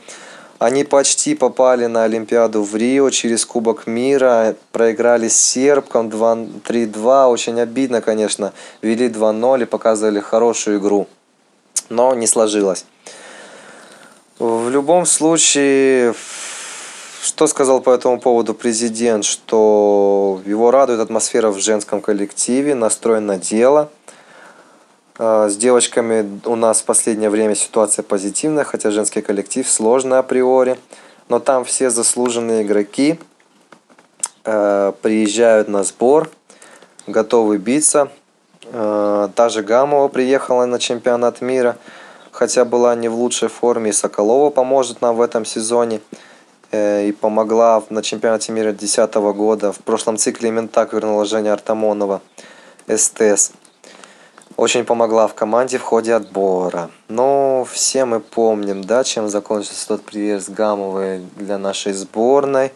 Они 0.58 0.84
почти 0.84 1.34
попали 1.34 1.86
на 1.86 2.04
Олимпиаду 2.04 2.62
в 2.62 2.76
Рио 2.76 3.10
через 3.10 3.44
Кубок 3.44 3.86
мира, 3.86 4.54
проиграли 4.72 5.28
с 5.28 5.36
сербком 5.36 6.08
3-2, 6.08 7.26
очень 7.26 7.60
обидно, 7.60 8.00
конечно, 8.00 8.52
вели 8.80 9.08
2-0 9.08 9.62
и 9.62 9.64
показывали 9.66 10.20
хорошую 10.20 10.78
игру, 10.78 11.08
но 11.88 12.14
не 12.14 12.26
сложилось. 12.26 12.84
В 14.38 14.70
любом 14.70 15.06
случае, 15.06 16.14
что 17.22 17.46
сказал 17.46 17.80
по 17.80 17.90
этому 17.90 18.20
поводу 18.20 18.54
президент, 18.54 19.24
что 19.24 20.40
его 20.46 20.70
радует 20.70 21.00
атмосфера 21.00 21.50
в 21.50 21.58
женском 21.58 22.00
коллективе, 22.00 22.74
настрой 22.74 23.20
на 23.20 23.38
дело– 23.38 23.90
с 25.16 25.56
девочками 25.56 26.40
у 26.44 26.56
нас 26.56 26.80
в 26.80 26.84
последнее 26.84 27.30
время 27.30 27.54
ситуация 27.54 28.02
позитивная, 28.02 28.64
хотя 28.64 28.90
женский 28.90 29.22
коллектив 29.22 29.68
сложный 29.68 30.18
априори. 30.18 30.76
Но 31.28 31.38
там 31.38 31.64
все 31.64 31.88
заслуженные 31.88 32.64
игроки 32.64 33.18
э, 34.44 34.92
приезжают 35.00 35.68
на 35.68 35.84
сбор, 35.84 36.28
готовы 37.06 37.58
биться. 37.58 38.10
Э, 38.64 39.28
та 39.34 39.48
же 39.48 39.62
Гамова 39.62 40.08
приехала 40.08 40.66
на 40.66 40.78
чемпионат 40.78 41.40
мира, 41.40 41.76
хотя 42.32 42.64
была 42.64 42.94
не 42.96 43.08
в 43.08 43.14
лучшей 43.14 43.48
форме. 43.48 43.90
И 43.90 43.92
Соколова 43.92 44.50
поможет 44.50 45.00
нам 45.00 45.16
в 45.16 45.20
этом 45.20 45.44
сезоне. 45.44 46.00
и 46.72 47.14
помогла 47.20 47.84
на 47.88 48.02
чемпионате 48.02 48.50
мира 48.50 48.72
2010 48.72 49.14
года. 49.36 49.70
В 49.70 49.78
прошлом 49.78 50.16
цикле 50.16 50.48
именно 50.48 50.66
так 50.66 50.92
вернула 50.92 51.24
Женя 51.24 51.52
Артамонова, 51.52 52.20
СТС. 52.88 53.52
Очень 54.56 54.84
помогла 54.84 55.26
в 55.26 55.34
команде 55.34 55.78
в 55.78 55.82
ходе 55.82 56.14
отбора. 56.14 56.88
Но 57.08 57.66
все 57.68 58.04
мы 58.04 58.20
помним, 58.20 58.84
да, 58.84 59.02
чем 59.02 59.28
закончился 59.28 59.88
тот 59.88 60.02
приезд 60.02 60.48
Гамовой 60.48 61.26
для 61.36 61.58
нашей 61.58 61.92
сборной. 61.92 62.72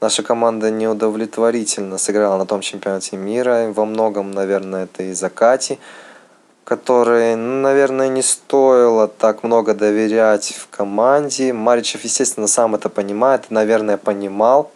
Наша 0.00 0.24
команда 0.24 0.72
неудовлетворительно 0.72 1.96
сыграла 1.96 2.38
на 2.38 2.44
том 2.44 2.60
чемпионате 2.60 3.16
мира. 3.16 3.72
Во 3.72 3.84
многом, 3.84 4.32
наверное, 4.32 4.84
это 4.84 5.04
из-за 5.04 5.30
Кати, 5.30 5.78
которой, 6.64 7.36
наверное, 7.36 8.08
не 8.08 8.22
стоило 8.22 9.06
так 9.06 9.44
много 9.44 9.74
доверять 9.74 10.52
в 10.58 10.76
команде. 10.76 11.52
Маричев, 11.52 12.02
естественно, 12.02 12.48
сам 12.48 12.74
это 12.74 12.88
понимает, 12.88 13.44
наверное, 13.50 13.96
понимал. 13.96 14.72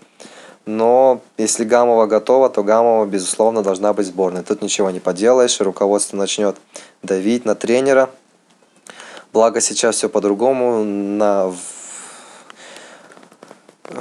Но 0.67 1.21
если 1.39 1.65
Гамова 1.65 2.07
готова, 2.07 2.51
то 2.51 2.65
Гамова, 2.65 3.07
безусловно, 3.07 3.63
должна 3.63 3.93
быть 3.93 4.07
сборной. 4.07 4.43
Тут 4.43 4.63
ничего 4.63 4.91
не 4.91 4.99
поделаешь, 4.99 5.61
руководство 5.61 6.17
начнет 6.17 6.57
давить 7.05 7.45
на 7.45 7.55
тренера. 7.55 8.11
Благо 9.33 9.61
сейчас 9.61 9.97
все 9.97 10.09
по-другому. 10.09 10.83
На 10.83 11.53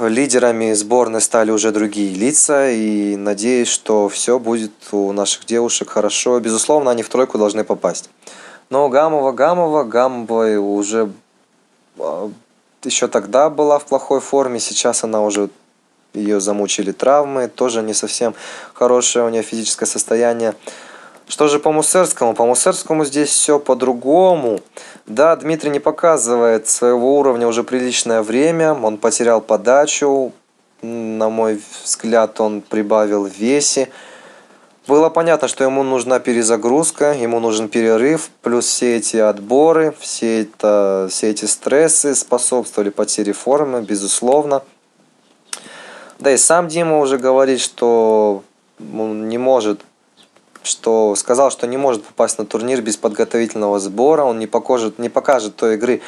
лидерами 0.00 0.72
сборной 0.72 1.20
стали 1.20 1.52
уже 1.52 1.70
другие 1.70 2.12
лица, 2.12 2.70
и 2.70 3.14
надеюсь, 3.16 3.68
что 3.68 4.08
все 4.08 4.40
будет 4.40 4.72
у 4.90 5.12
наших 5.12 5.46
девушек 5.46 5.90
хорошо. 5.90 6.40
Безусловно, 6.40 6.90
они 6.90 7.04
в 7.04 7.08
тройку 7.08 7.38
должны 7.38 7.62
попасть. 7.62 8.10
Но 8.70 8.88
Гамова, 8.88 9.30
Гамова, 9.30 9.84
Гамова 9.84 10.58
уже 10.58 11.12
а, 11.98 12.30
еще 12.82 13.06
тогда 13.06 13.48
была 13.48 13.78
в 13.78 13.86
плохой 13.86 14.20
форме, 14.20 14.58
сейчас 14.58 15.04
она 15.04 15.22
уже 15.22 15.50
ее 16.16 16.40
замучили 16.40 16.92
травмы, 16.92 17.48
тоже 17.48 17.82
не 17.82 17.94
совсем 17.94 18.34
хорошее 18.74 19.24
у 19.24 19.28
нее 19.28 19.42
физическое 19.42 19.86
состояние. 19.86 20.54
Что 21.28 21.48
же 21.48 21.58
по 21.58 21.72
Мусерскому? 21.72 22.34
По 22.34 22.46
Мусерскому 22.46 23.04
здесь 23.04 23.30
все 23.30 23.58
по-другому. 23.58 24.60
Да, 25.06 25.34
Дмитрий 25.34 25.70
не 25.70 25.80
показывает 25.80 26.68
своего 26.68 27.18
уровня 27.18 27.48
уже 27.48 27.64
приличное 27.64 28.22
время. 28.22 28.74
Он 28.74 28.96
потерял 28.96 29.40
подачу. 29.40 30.32
На 30.82 31.28
мой 31.28 31.60
взгляд, 31.84 32.40
он 32.40 32.60
прибавил 32.60 33.24
в 33.24 33.32
весе. 33.32 33.88
Было 34.86 35.08
понятно, 35.08 35.48
что 35.48 35.64
ему 35.64 35.82
нужна 35.82 36.20
перезагрузка, 36.20 37.12
ему 37.12 37.40
нужен 37.40 37.68
перерыв, 37.68 38.30
плюс 38.42 38.66
все 38.66 38.98
эти 38.98 39.16
отборы, 39.16 39.92
все, 39.98 40.42
это, 40.42 41.08
все 41.10 41.30
эти 41.30 41.44
стрессы 41.46 42.14
способствовали 42.14 42.90
потере 42.90 43.32
формы, 43.32 43.82
безусловно. 43.82 44.62
Да 46.18 46.32
и 46.32 46.36
сам 46.36 46.68
Дима 46.68 46.98
уже 46.98 47.18
говорит, 47.18 47.60
что 47.60 48.42
он 48.78 49.28
не 49.28 49.38
может 49.38 49.80
что 50.66 51.14
сказал, 51.14 51.50
что 51.52 51.66
не 51.68 51.76
может 51.76 52.02
попасть 52.02 52.38
на 52.38 52.44
турнир 52.44 52.82
без 52.82 52.96
подготовительного 52.96 53.78
сбора, 53.78 54.24
он 54.24 54.40
не 54.40 54.48
покажет, 54.48 54.98
не 54.98 55.08
покажет 55.08 55.54
той 55.54 55.76
игры, 55.76 56.02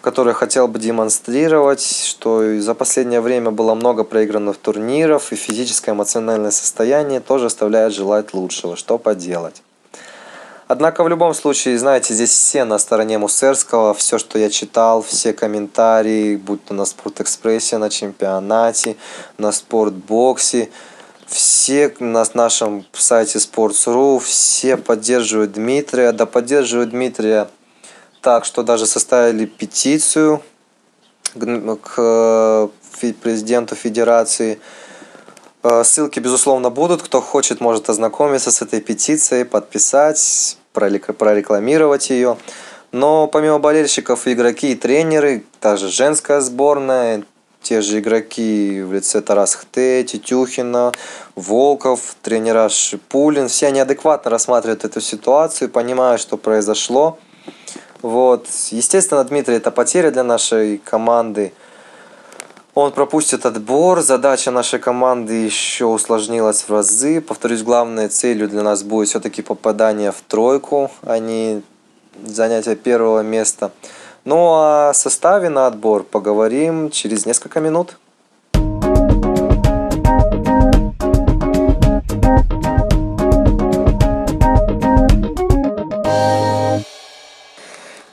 которую 0.00 0.34
хотел 0.34 0.68
бы 0.68 0.78
демонстрировать, 0.78 1.82
что 1.82 2.58
за 2.60 2.74
последнее 2.74 3.20
время 3.20 3.50
было 3.50 3.74
много 3.74 4.04
проигранных 4.04 4.56
турниров, 4.56 5.32
и 5.32 5.36
физическое 5.36 5.92
эмоциональное 5.92 6.50
состояние 6.50 7.20
тоже 7.20 7.46
оставляет 7.46 7.92
желать 7.92 8.32
лучшего. 8.32 8.76
Что 8.76 8.98
поделать? 8.98 9.62
Однако 10.72 11.02
в 11.02 11.08
любом 11.08 11.34
случае, 11.34 11.76
знаете, 11.80 12.14
здесь 12.14 12.30
все 12.30 12.62
на 12.62 12.78
стороне 12.78 13.18
Мусерского, 13.18 13.92
все, 13.92 14.18
что 14.18 14.38
я 14.38 14.48
читал, 14.48 15.02
все 15.02 15.32
комментарии, 15.32 16.36
будь 16.36 16.64
то 16.64 16.74
на 16.74 16.84
Спортэкспрессе, 16.84 17.76
на 17.78 17.90
чемпионате, 17.90 18.94
на 19.36 19.50
Спортбоксе, 19.50 20.70
все 21.26 21.92
на 21.98 22.24
нашем 22.34 22.86
сайте 22.92 23.38
Sports.ru, 23.38 24.20
все 24.20 24.76
поддерживают 24.76 25.54
Дмитрия, 25.54 26.12
да 26.12 26.24
поддерживают 26.24 26.90
Дмитрия 26.90 27.48
так, 28.20 28.44
что 28.44 28.62
даже 28.62 28.86
составили 28.86 29.46
петицию 29.46 30.40
к 31.34 31.94
э, 31.96 32.68
президенту 33.20 33.74
федерации. 33.74 34.60
Э, 35.64 35.82
ссылки, 35.82 36.20
безусловно, 36.20 36.70
будут. 36.70 37.02
Кто 37.02 37.20
хочет, 37.20 37.60
может 37.60 37.90
ознакомиться 37.90 38.52
с 38.52 38.62
этой 38.62 38.80
петицией, 38.80 39.44
подписать, 39.44 40.58
прорекламировать 40.72 42.10
ее. 42.10 42.36
Но 42.92 43.28
помимо 43.28 43.58
болельщиков, 43.58 44.26
игроки 44.26 44.72
и 44.72 44.74
тренеры, 44.74 45.44
также 45.60 45.88
женская 45.88 46.40
сборная, 46.40 47.22
те 47.62 47.82
же 47.82 48.00
игроки 48.00 48.82
в 48.82 48.92
лице 48.92 49.20
Тарас 49.20 49.54
Хте, 49.54 50.02
Тетюхина, 50.02 50.92
Волков, 51.36 52.16
тренера 52.22 52.68
Шипулин, 52.68 53.48
все 53.48 53.66
они 53.68 53.80
адекватно 53.80 54.30
рассматривают 54.30 54.84
эту 54.84 55.00
ситуацию, 55.00 55.68
понимают, 55.68 56.20
что 56.20 56.36
произошло. 56.36 57.18
Вот. 58.02 58.48
Естественно, 58.70 59.22
Дмитрий, 59.24 59.56
это 59.56 59.70
потеря 59.70 60.10
для 60.10 60.24
нашей 60.24 60.78
команды. 60.78 61.52
Он 62.74 62.92
пропустит 62.92 63.46
отбор. 63.46 64.00
Задача 64.00 64.50
нашей 64.50 64.78
команды 64.78 65.34
еще 65.34 65.86
усложнилась 65.86 66.62
в 66.62 66.70
разы. 66.70 67.20
Повторюсь, 67.20 67.62
главной 67.62 68.08
целью 68.08 68.48
для 68.48 68.62
нас 68.62 68.82
будет 68.82 69.08
все-таки 69.08 69.42
попадание 69.42 70.12
в 70.12 70.20
тройку, 70.26 70.90
а 71.02 71.18
не 71.18 71.62
занятие 72.24 72.76
первого 72.76 73.22
места. 73.22 73.72
Ну 74.24 74.52
а 74.54 74.92
составе 74.94 75.48
на 75.48 75.66
отбор 75.66 76.04
поговорим 76.04 76.90
через 76.90 77.26
несколько 77.26 77.60
минут. 77.60 77.96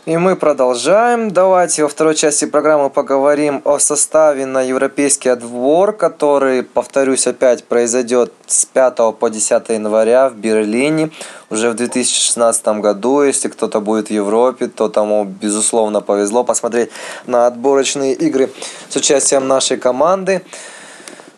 И 0.08 0.15
мы 0.15 0.38
продолжаем. 0.38 1.32
Давайте 1.32 1.84
во 1.84 1.89
второй 1.89 2.15
части 2.15 2.46
программы 2.46 2.89
поговорим 2.89 3.62
о 3.65 3.78
составе 3.78 4.46
на 4.46 4.62
европейский 4.62 5.28
отбор, 5.28 5.91
который, 5.91 6.63
повторюсь, 6.63 7.28
опять 7.28 7.65
произойдет 7.65 8.32
с 8.46 8.63
5 8.63 9.20
по 9.20 9.30
10 9.30 9.67
января 9.67 10.30
в 10.30 10.36
Берлине 10.36 11.10
уже 11.50 11.70
в 11.70 11.74
2016 11.74 12.67
году. 12.80 13.24
Если 13.24 13.50
кто-то 13.50 13.82
будет 13.82 14.08
в 14.08 14.12
Европе, 14.12 14.67
то 14.67 14.88
тому, 14.88 15.26
безусловно, 15.26 16.00
повезло 16.00 16.46
посмотреть 16.46 16.89
на 17.26 17.46
отборочные 17.46 18.13
игры 18.13 18.50
с 18.88 18.96
участием 18.96 19.46
нашей 19.46 19.76
команды. 19.76 20.41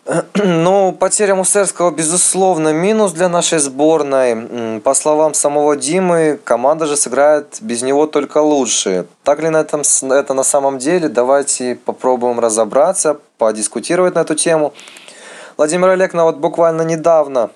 Ну, 0.34 0.92
потеря 0.92 1.36
Мусерского, 1.36 1.92
безусловно, 1.92 2.74
минус 2.74 3.12
для 3.12 3.30
нашей 3.30 3.60
сборной. 3.60 4.80
По 4.80 4.94
словам 4.94 5.34
самого 5.34 5.76
Димы, 5.76 6.40
команда 6.44 6.86
же 6.86 6.98
сыграет 6.98 7.58
без 7.62 7.82
него 7.82 8.08
только 8.08 8.40
лучше. 8.40 9.06
Так 9.24 9.42
ли 9.42 9.50
на 9.50 9.58
этом, 9.58 9.82
это 10.12 10.34
на 10.34 10.44
самом 10.44 10.80
деле? 10.80 11.10
Давайте 11.10 11.76
попробуем 11.76 12.40
разобраться, 12.40 13.18
подискутировать 13.38 14.16
на 14.16 14.20
эту 14.20 14.36
тему. 14.36 14.74
Владимир 15.58 15.90
Олекна 15.90 16.24
вот 16.24 16.38
буквально 16.38 16.82
недавно 16.82 17.52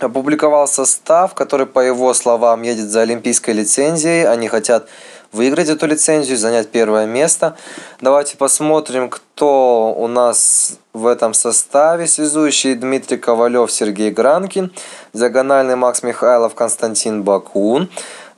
опубликовал 0.00 0.66
состав, 0.66 1.34
который, 1.34 1.66
по 1.66 1.80
его 1.80 2.12
словам, 2.14 2.62
едет 2.62 2.90
за 2.90 3.02
олимпийской 3.02 3.52
лицензией. 3.52 4.26
Они 4.26 4.48
хотят 4.48 4.88
выиграть 5.34 5.68
эту 5.68 5.86
лицензию, 5.86 6.38
занять 6.38 6.70
первое 6.70 7.06
место. 7.06 7.56
Давайте 8.00 8.36
посмотрим, 8.36 9.10
кто 9.10 9.92
у 9.96 10.06
нас 10.06 10.78
в 10.92 11.06
этом 11.06 11.34
составе. 11.34 12.06
Связующий 12.06 12.74
Дмитрий 12.74 13.18
Ковалев, 13.18 13.70
Сергей 13.70 14.10
Гранкин. 14.10 14.72
Диагональный 15.12 15.76
Макс 15.76 16.02
Михайлов, 16.02 16.54
Константин 16.54 17.22
Бакун. 17.22 17.90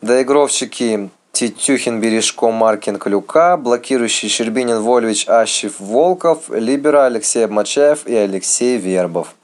Доигровщики 0.03 1.11
Титюхин, 1.33 2.01
Бережко, 2.01 2.51
Маркин, 2.51 2.99
Клюка. 2.99 3.57
Блокирующий 3.57 4.29
Щербинин, 4.29 4.81
Вольвич, 4.81 5.29
Ащев, 5.29 5.79
Волков. 5.79 6.49
Либера 6.49 7.07
Алексей 7.07 7.45
Обмачаев 7.45 8.07
и 8.07 8.15
Алексей 8.15 8.79
Вербов. 8.79 9.35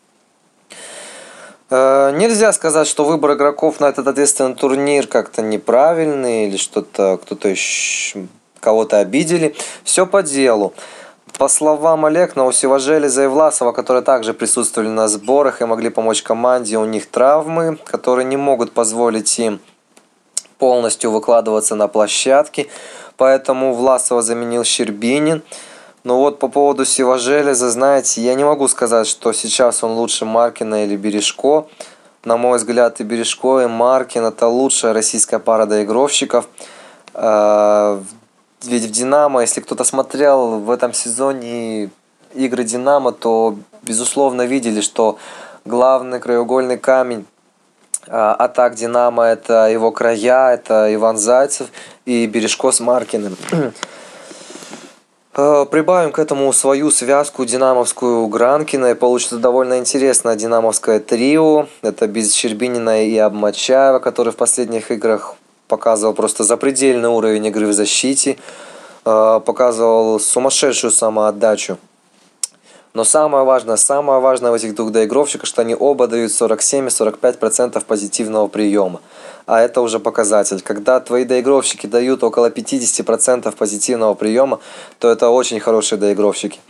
Э, 1.74 2.12
нельзя 2.14 2.52
сказать, 2.52 2.87
что 2.87 3.02
выбор 3.02 3.32
игроков 3.32 3.80
на 3.80 3.87
этот 3.87 4.06
ответственный 4.06 4.54
турнир 4.54 5.06
как-то 5.06 5.40
неправильный 5.40 6.46
или 6.46 6.58
что-то 6.58 7.18
кто-то 7.22 7.54
кого-то 8.61 8.98
обидели. 8.98 9.56
Все 9.82 10.06
по 10.06 10.22
делу. 10.22 10.74
По 11.38 11.48
словам 11.48 12.04
Олега, 12.04 12.40
у 12.40 12.52
Севажелеза 12.52 13.24
и 13.24 13.26
Власова, 13.26 13.72
которые 13.72 14.02
также 14.02 14.35
присутствовали 14.35 14.90
на 14.90 15.08
сборах 15.08 15.62
и 15.62 15.64
могли 15.64 15.88
помочь 15.88 16.22
команде, 16.22 16.76
у 16.76 16.85
них 16.85 17.06
травмы, 17.06 17.78
которые 17.87 18.26
не 18.26 18.37
могут 18.37 18.72
позволить 18.72 19.38
им 19.38 19.58
полностью 20.58 21.11
выкладываться 21.11 21.74
на 21.74 21.88
площадке. 21.88 22.68
Поэтому 23.16 23.72
Власова 23.72 24.20
заменил 24.20 24.62
Щербинин. 24.62 25.42
Ну 26.04 26.16
вот 26.16 26.40
по 26.40 26.48
поводу 26.48 26.84
Сивожелеза, 26.84 27.70
знаете, 27.70 28.22
я 28.22 28.34
не 28.34 28.42
могу 28.42 28.66
сказать, 28.66 29.06
что 29.06 29.32
сейчас 29.32 29.84
он 29.84 29.92
лучше 29.92 30.24
Маркина 30.24 30.84
или 30.84 30.96
Бережко. 30.96 31.66
На 32.24 32.36
мой 32.36 32.58
взгляд, 32.58 33.00
и 33.00 33.04
Бережко, 33.04 33.60
и 33.60 33.66
Маркин– 33.66 34.24
это 34.26 34.48
лучшая 34.48 34.92
российская 34.92 35.38
пара 35.38 35.66
доигровщиков. 35.66 36.48
А, 37.14 38.02
ведь 38.62 38.84
в 38.84 38.90
«Динамо», 38.90 39.42
если 39.42 39.60
кто-то 39.60 39.84
смотрел 39.84 40.58
в 40.58 40.70
этом 40.70 40.92
сезоне 40.92 41.90
игры 42.34 42.64
«Динамо», 42.64 43.12
то, 43.12 43.56
безусловно, 43.82 44.42
видели, 44.42 44.80
что 44.80 45.18
главный 45.64 46.18
краеугольный 46.18 46.78
камень 46.78 47.26
а, 48.08 48.34
атак 48.34 48.74
«Динамо»– 48.74 49.24
это 49.26 49.68
его 49.68 49.92
края, 49.92 50.54
это 50.54 50.92
Иван 50.92 51.16
Зайцев 51.16 51.68
и 52.06 52.26
Бережко 52.26 52.72
с 52.72 52.80
Маркиным. 52.80 53.36
Э, 55.34 55.64
прибавим 55.70 56.12
к 56.12 56.18
этому 56.18 56.52
свою 56.52 56.90
связку 56.90 57.46
динамовскую 57.46 58.26
Гранкина, 58.26 58.90
и 58.90 58.94
получится 58.94 59.38
довольно 59.38 59.78
интересное 59.78 60.36
динамовское 60.36 61.00
трио. 61.00 61.68
Это 61.80 62.06
без 62.06 62.34
Щербинина 62.34 63.06
и 63.06 63.16
Обмачаева, 63.16 63.98
который 63.98 64.32
в 64.32 64.36
последних 64.36 64.90
играх 64.90 65.36
показывал 65.68 66.12
просто 66.12 66.44
запредельный 66.44 67.08
уровень 67.08 67.46
игры 67.46 67.66
в 67.66 67.72
защите, 67.72 68.36
э, 69.06 69.40
показывал 69.46 70.20
сумасшедшую 70.20 70.90
самоотдачу. 70.90 71.78
Но 72.94 73.05
самое 73.05 73.44
важное, 73.44 73.76
самое 73.76 74.20
важное 74.20 74.50
в 74.50 74.55
этих 74.55 74.74
двух 74.74 74.92
доигровщиках, 74.92 75.46
что 75.46 75.62
они 75.62 75.74
оба 75.74 76.09
дают 76.09 76.31
47-45% 76.31 77.83
позитивного 77.87 78.48
приема. 78.48 79.00
А 79.46 79.61
это 79.61 79.81
уже 79.81 79.98
показатель. 79.98 80.61
Когда 80.61 81.00
твои 81.00 81.24
доигровщики 81.24 81.87
дают 81.87 82.22
около 82.22 82.50
50% 82.50 83.57
позитивного 83.57 84.12
приема, 84.12 84.61
то 84.98 85.11
это 85.11 85.31
очень 85.31 85.59
хорошие 85.59 85.98
доигровщики. 85.98 86.61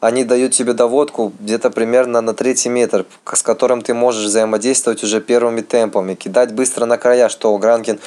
Они 0.00 0.24
дают 0.24 0.52
тебе 0.52 0.72
доводку 0.74 1.32
где-то 1.40 1.70
примерно 1.70 2.20
на 2.20 2.34
третий 2.34 2.68
метр, 2.68 3.06
с 3.32 3.42
которым 3.42 3.82
ты 3.82 3.94
можешь 3.94 4.26
взаимодействовать 4.26 5.02
уже 5.04 5.20
первыми 5.20 5.60
темпами, 5.60 6.14
кидать 6.14 6.52
быстро 6.54 6.86
на 6.86 6.98
края, 6.98 7.28
что 7.28 7.56
Гранкин 7.56 7.98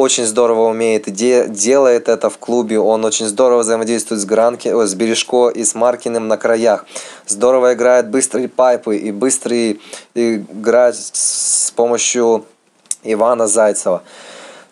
очень 0.00 0.24
здорово 0.24 0.70
умеет 0.70 1.08
и 1.08 1.10
де 1.10 1.46
делает 1.46 2.08
это 2.08 2.30
в 2.30 2.38
клубе. 2.38 2.78
Он 2.78 3.04
очень 3.04 3.26
здорово 3.26 3.60
взаимодействует 3.60 4.22
с, 4.22 4.24
Гранки, 4.24 4.68
о, 4.68 4.86
с 4.86 4.94
Бережко 4.94 5.50
и 5.50 5.62
с 5.62 5.74
Маркиным 5.74 6.26
на 6.26 6.38
краях. 6.38 6.86
Здорово 7.26 7.74
играет 7.74 8.08
быстрые 8.08 8.48
пайпы 8.48 8.96
и 8.96 9.12
быстрые 9.12 9.76
играет 10.14 10.96
с 10.96 11.70
помощью 11.76 12.46
Ивана 13.04 13.46
Зайцева. 13.46 14.02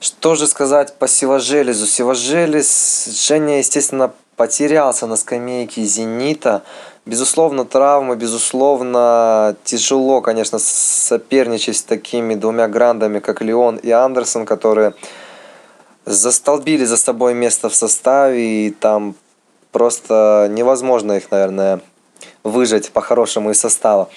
Что 0.01 0.35
же 0.35 0.47
сказать 0.47 0.95
по 0.95 1.07
Сивожелезу? 1.07 1.87
Сивожелез, 1.87 3.27
Женя, 3.27 3.59
естественно, 3.59 4.12
потерялся 4.37 5.07
на 5.07 5.17
скамейке 5.17 5.83
«Зенита». 5.83 6.62
Безусловно, 7.05 7.64
травмы, 7.64 8.17
безусловно, 8.17 9.57
тяжело, 9.64 10.21
конечно, 10.21 10.59
соперничать 10.59 11.79
с 11.79 11.83
такими 11.83 12.35
двумя 12.35 12.69
грандами, 12.69 13.19
как 13.19 13.41
Леон 13.41 13.77
и 13.77 13.91
Андерсон, 13.91 14.45
которые 14.45 14.93
застолбили 16.09 16.85
за 16.85 16.97
собой 16.97 17.35
место 17.35 17.68
в 17.68 17.75
составе, 17.75 18.66
и 18.66 18.71
там 18.71 19.14
просто 19.73 20.49
невозможно 20.51 21.12
их, 21.12 21.31
наверное, 21.31 21.81
выжать 22.42 22.90
по-хорошему 22.90 23.51
из 23.51 23.61
состава. 23.61 24.09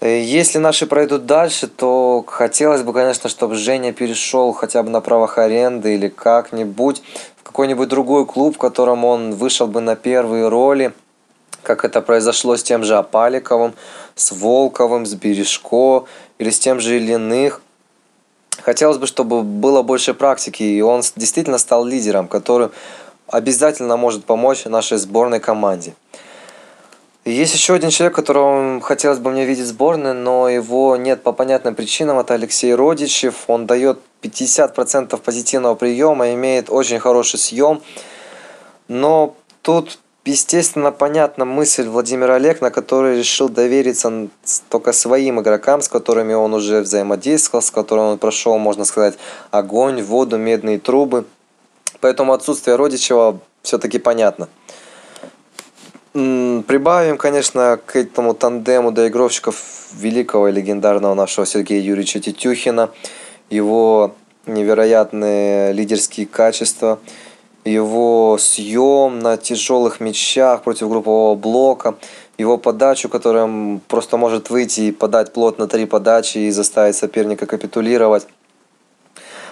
Если 0.00 0.58
наши 0.58 0.86
пройдут 0.86 1.26
дальше, 1.26 1.66
то 1.66 2.24
хотелось 2.26 2.82
бы, 2.82 2.92
конечно, 2.92 3.28
чтобы 3.28 3.54
Женя 3.54 3.92
перешел 3.92 4.52
хотя 4.52 4.82
бы 4.82 4.90
на 4.90 5.00
правах 5.00 5.38
аренды 5.38 5.94
или 5.94 6.08
как-нибудь 6.08 7.02
в 7.36 7.42
какой-нибудь 7.42 7.88
другой 7.88 8.24
клуб, 8.24 8.56
в 8.56 8.58
котором 8.58 9.04
он 9.04 9.34
вышел 9.34 9.66
бы 9.66 9.80
на 9.80 9.96
первые 9.96 10.48
роли– 10.48 10.92
как 11.62 11.84
это 11.84 12.00
произошло 12.00 12.56
с 12.56 12.62
тем 12.62 12.84
же 12.84 12.96
Апаликовым, 12.96 13.74
с 14.14 14.32
Волковым, 14.32 15.06
с 15.06 15.14
Бережко 15.14 16.04
или 16.38 16.50
с 16.50 16.58
тем 16.58 16.80
же 16.80 16.96
Ильиных. 16.96 17.62
Хотелось 18.62 18.98
бы, 18.98 19.06
чтобы 19.06 19.42
было 19.42 19.82
больше 19.82 20.14
практики, 20.14 20.62
и 20.62 20.80
он 20.80 21.02
действительно 21.16 21.58
стал 21.58 21.84
лидером, 21.84 22.28
который 22.28 22.68
обязательно 23.26 23.96
может 23.96 24.24
помочь 24.24 24.64
нашей 24.64 24.98
сборной 24.98 25.40
команде. 25.40 25.94
есть 27.24 27.54
еще 27.54 27.74
один 27.74 27.90
человек, 27.90 28.14
которого 28.14 28.80
хотелось 28.80 29.18
бы 29.18 29.30
мне 29.30 29.46
видеть 29.46 29.64
в 29.64 29.68
сборной, 29.68 30.14
но 30.14 30.48
его 30.48 30.96
нет 30.96 31.22
по 31.22 31.32
понятным 31.32 31.74
причинам. 31.74 32.18
Это 32.18 32.34
Алексей 32.34 32.74
Родичев. 32.74 33.44
Он 33.46 33.66
дает 33.66 33.98
50% 34.22 35.16
позитивного 35.18 35.74
приема, 35.74 36.32
имеет 36.34 36.70
очень 36.70 36.98
хороший 36.98 37.38
съем. 37.38 37.80
Но 38.88 39.36
тут 39.62 39.98
естественно, 40.30 40.92
понятна 40.92 41.44
мысль 41.44 41.88
Владимира 41.88 42.36
Олег, 42.36 42.60
который 42.60 43.18
решил 43.18 43.48
довериться 43.48 44.28
только 44.68 44.92
своим 44.92 45.40
игрокам, 45.40 45.82
с 45.82 45.88
которыми 45.88 46.34
он 46.34 46.54
уже 46.54 46.80
взаимодействовал, 46.80 47.62
с 47.62 47.70
которыми 47.70 48.12
он 48.12 48.18
прошел, 48.18 48.56
можно 48.58 48.84
сказать, 48.84 49.18
огонь, 49.50 50.02
воду, 50.02 50.38
медные 50.38 50.78
трубы. 50.78 51.24
Поэтому 52.00 52.32
отсутствие 52.32 52.76
Родичева 52.76 53.40
все-таки 53.62 53.98
понятно. 53.98 54.48
Прибавим, 56.12 57.18
конечно, 57.18 57.78
к 57.84 57.96
этому 57.96 58.34
тандему 58.34 58.90
доигровщиков 58.90 59.56
великого 59.92 60.48
и 60.48 60.52
легендарного 60.52 61.14
нашего 61.14 61.46
Сергея 61.46 61.80
Юрьевича 61.80 62.20
Тетюхина, 62.20 62.90
его 63.48 64.14
невероятные 64.46 65.72
лидерские 65.72 66.26
качества– 66.26 66.98
его 67.64 68.38
съем 68.38 69.18
на 69.18 69.36
тяжелых 69.36 70.00
мячах 70.00 70.62
против 70.62 70.88
группового 70.88 71.34
блока, 71.34 71.96
его 72.38 72.56
подачу, 72.58 73.08
которая 73.08 73.80
просто 73.88 74.16
может 74.16 74.50
выйти 74.50 74.82
и 74.82 74.92
подать 74.92 75.32
плот 75.32 75.58
на 75.58 75.66
три 75.66 75.86
подачи 75.86 76.38
и 76.38 76.50
заставить 76.50 76.96
соперника 76.96 77.46
капитулировать. 77.46 78.26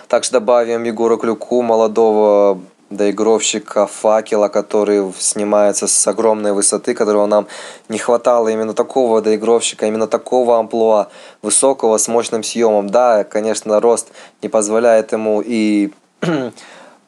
Также 0.08 0.30
добавим 0.30 0.84
Егора 0.84 1.18
Клюку, 1.18 1.60
молодого 1.60 2.58
доигровщика 2.90 3.86
факела, 3.86 4.48
который 4.48 5.12
снимается 5.18 5.86
с 5.86 6.06
огромной 6.06 6.52
высоты, 6.52 6.94
которого 6.94 7.26
нам 7.26 7.46
не 7.88 7.98
хватало 7.98 8.48
именно 8.48 8.72
такого 8.72 9.20
доигровщика, 9.20 9.86
именно 9.86 10.06
такого 10.06 10.58
амплуа, 10.58 11.08
высокого, 11.42 11.98
с 11.98 12.08
мощным 12.08 12.42
съемом. 12.42 12.88
Да, 12.88 13.24
конечно, 13.24 13.80
рост 13.80 14.08
не 14.42 14.48
позволяет 14.48 15.12
ему 15.12 15.42
и 15.44 15.92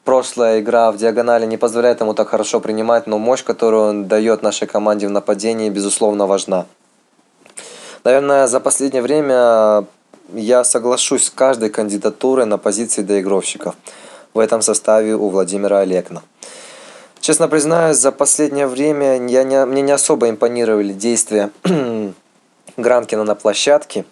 прошлая 0.04 0.60
игра 0.60 0.90
в 0.90 0.96
диагонали 0.96 1.46
не 1.46 1.56
позволяет 1.56 2.00
ему 2.00 2.14
так 2.14 2.28
хорошо 2.28 2.60
принимать, 2.60 3.06
но 3.06 3.18
мощь, 3.18 3.44
которую 3.44 3.82
он 3.82 4.08
дает 4.08 4.42
нашей 4.42 4.66
команде 4.66 5.06
в 5.06 5.10
нападении, 5.10 5.70
безусловно, 5.70 6.26
важна. 6.26 6.66
Наверное, 8.04 8.46
за 8.46 8.60
последнее 8.60 9.02
время 9.02 9.84
я 10.32 10.64
соглашусь 10.64 11.24
с 11.24 11.30
каждой 11.30 11.70
кандидатурой 11.70 12.46
на 12.46 12.58
позиции 12.58 13.02
доигровщиков 13.02 13.74
в 14.32 14.38
этом 14.38 14.62
составе 14.62 15.14
у 15.14 15.28
Владимира 15.28 15.80
Олегна. 15.80 16.22
Честно 17.20 17.48
признаюсь, 17.48 17.98
за 17.98 18.12
последнее 18.12 18.66
время 18.66 19.26
я 19.26 19.44
не, 19.44 19.64
мне 19.66 19.82
не 19.82 19.92
особо 19.92 20.30
импонировали 20.30 20.92
действия 20.92 21.50
Гранкина 22.76 23.24
на 23.24 23.34
площадке. 23.34 24.04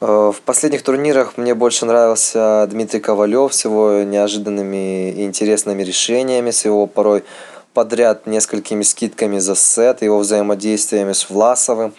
Э, 0.00 0.32
в 0.34 0.40
последних 0.42 0.82
турнирах 0.82 1.36
мне 1.36 1.54
больше 1.54 1.86
нравился 1.86 2.66
Дмитрий 2.70 3.00
Ковалев 3.00 3.54
с 3.54 3.64
его 3.64 4.02
неожиданными 4.02 5.10
и 5.10 5.24
интересными 5.24 5.82
решениями, 5.82 6.50
с 6.50 6.64
его 6.64 6.86
порой 6.86 7.24
подряд 7.72 8.26
несколькими 8.26 8.82
скидками 8.82 9.38
за 9.38 9.56
сет, 9.56 10.02
его 10.02 10.18
взаимодействиями 10.18 11.12
с 11.12 11.28
Власовым. 11.28 11.92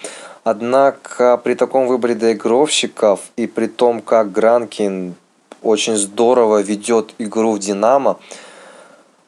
Однако 0.44 1.38
при 1.38 1.56
таком 1.56 1.88
выборе 1.88 2.16
доигровщиков 2.16 3.20
и 3.36 3.48
при 3.48 3.68
том, 3.68 4.02
как 4.02 4.32
Гранкин 4.32 5.16
очень 5.64 5.96
здорово 5.96 6.62
ведет 6.62 7.14
игру 7.18 7.54
в 7.54 7.60
Динамо, 7.60 8.20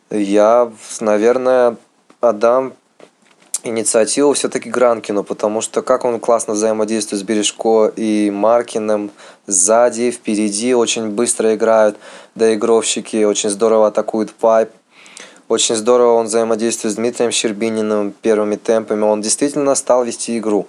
я, 0.10 0.71
наверное, 1.01 1.75
отдам 2.21 2.73
инициативу 3.63 4.34
все-таки 4.34 4.70
Гранкину, 4.70 5.24
потому 5.24 5.62
что 5.62 5.82
как 5.82 6.06
он 6.06 6.20
классно 6.20 6.54
взаимодействует 6.54 7.22
с 7.22 7.26
Бережко 7.26 7.91
и 7.96 8.30
Маркиным, 8.32 9.12
сзади, 9.46 10.12
впереди 10.12 10.74
очень 10.74 11.10
быстро 11.10 11.56
играют 11.56 11.98
доигровщики, 12.36 13.24
очень 13.24 13.50
здорово 13.50 13.88
атакуют 13.88 14.32
пайп, 14.34 14.70
очень 15.48 15.76
здорово 15.76 16.13
он 16.13 16.26
взаимодействует 16.26 16.93
с 16.93 16.98
Дмитрием 16.98 17.32
Щербининым 17.32 18.13
первыми 18.22 18.56
темпами, 18.56 19.04
он 19.04 19.22
действительно 19.22 19.76
стал 19.76 20.04
вести 20.04 20.38
игру. 20.38 20.67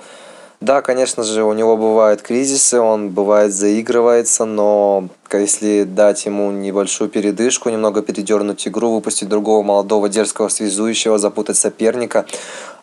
Да, 0.60 0.82
конечно 0.82 1.22
же, 1.22 1.44
у 1.44 1.52
него 1.52 1.76
бывают 1.76 2.20
кризисы, 2.20 2.80
он 2.80 3.10
бывает 3.10 3.52
заигрывается, 3.52 4.44
но 4.44 5.08
если 5.32 5.84
дать 5.84 6.26
ему 6.26 6.50
небольшую 6.50 7.08
передышку, 7.08 7.68
немного 7.68 8.02
передернуть 8.02 8.66
игру, 8.66 8.94
выпустить 8.94 9.28
другого 9.28 9.62
молодого 9.62 10.08
дерзкого 10.08 10.48
связующего, 10.48 11.18
запутать 11.18 11.56
соперника, 11.56 12.26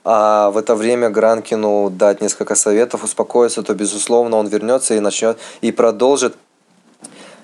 а 0.05 0.51
в 0.51 0.57
это 0.57 0.73
время 0.73 1.09
Гранкину 1.09 1.89
дать 1.89 2.21
несколько 2.21 2.55
советов, 2.55 3.03
успокоиться, 3.03 3.61
то, 3.61 3.73
безусловно, 3.73 4.37
он 4.37 4.47
вернется 4.47 4.95
и 4.95 5.01
начнет 5.01 5.37
и 5.59 5.73
продолжит 5.73 6.37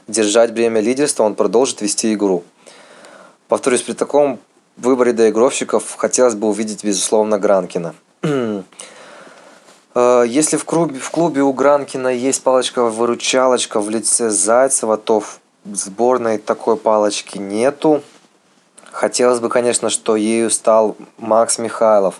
держать 0.07 0.53
бремя 0.53 0.79
лидерства, 0.79 1.23
он 1.23 1.35
продолжит 1.35 1.81
вести 1.81 2.13
игру. 2.13 2.43
Повторюсь, 3.49 3.81
при 3.81 3.93
таком 3.93 4.39
выборе 4.77 5.11
доигровщиков 5.11 5.95
хотелось 5.97 6.35
бы 6.35 6.47
увидеть, 6.47 6.85
безусловно, 6.85 7.37
Гранкина. 7.37 7.95
Э, 9.93 10.23
если 10.27 10.57
в 10.57 10.65
клубе, 10.65 10.99
в 10.99 11.11
клубе 11.11 11.41
у 11.41 11.53
Гранкина 11.53 12.09
есть 12.09 12.43
палочка-выручалочка 12.43 13.79
в 13.79 13.89
лице 13.89 14.29
Зайцева, 14.29 14.97
то 14.97 15.19
в 15.19 15.39
сборной 15.65 16.37
такой 16.37 16.77
палочки 16.77 17.37
нету. 17.37 18.01
Хотелось 18.91 19.39
бы, 19.39 19.49
конечно, 19.49 19.89
что 19.89 20.15
ею 20.15 20.49
стал 20.49 20.95
Макс 21.17 21.57
Михайлов. 21.57 22.19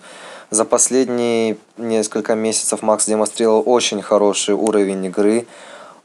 За 0.52 0.66
последние 0.66 1.58
несколько 1.78 2.36
месяцев 2.36 2.82
Макс 2.82 3.06
демонстрировал 3.06 3.64
очень 3.66 4.02
хороший 4.02 4.54
уровень 4.54 5.06
игры. 5.06 5.48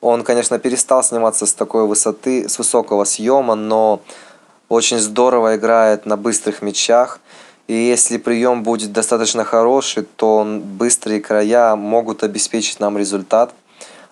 Он, 0.01 0.23
конечно, 0.23 0.59
перестал 0.59 1.03
сниматься 1.03 1.47
с 1.47 1.53
такой 1.53 1.87
высоты, 1.87 2.49
с 2.49 2.59
высокого 2.59 3.05
съема, 3.05 3.55
но 3.55 4.01
очень 4.69 4.99
здорово 4.99 5.57
играет 5.57 6.07
на 6.07 6.17
быстрых 6.17 6.63
мячах. 6.63 7.21
И 7.67 7.75
если 7.75 8.17
прием 8.17 8.63
будет 8.63 8.93
достаточно 8.93 9.45
хороший, 9.45 10.05
то 10.17 10.45
быстрые 10.45 11.21
края 11.21 11.75
могут 11.75 12.23
обеспечить 12.23 12.79
нам 12.79 12.97
результат. 12.97 13.53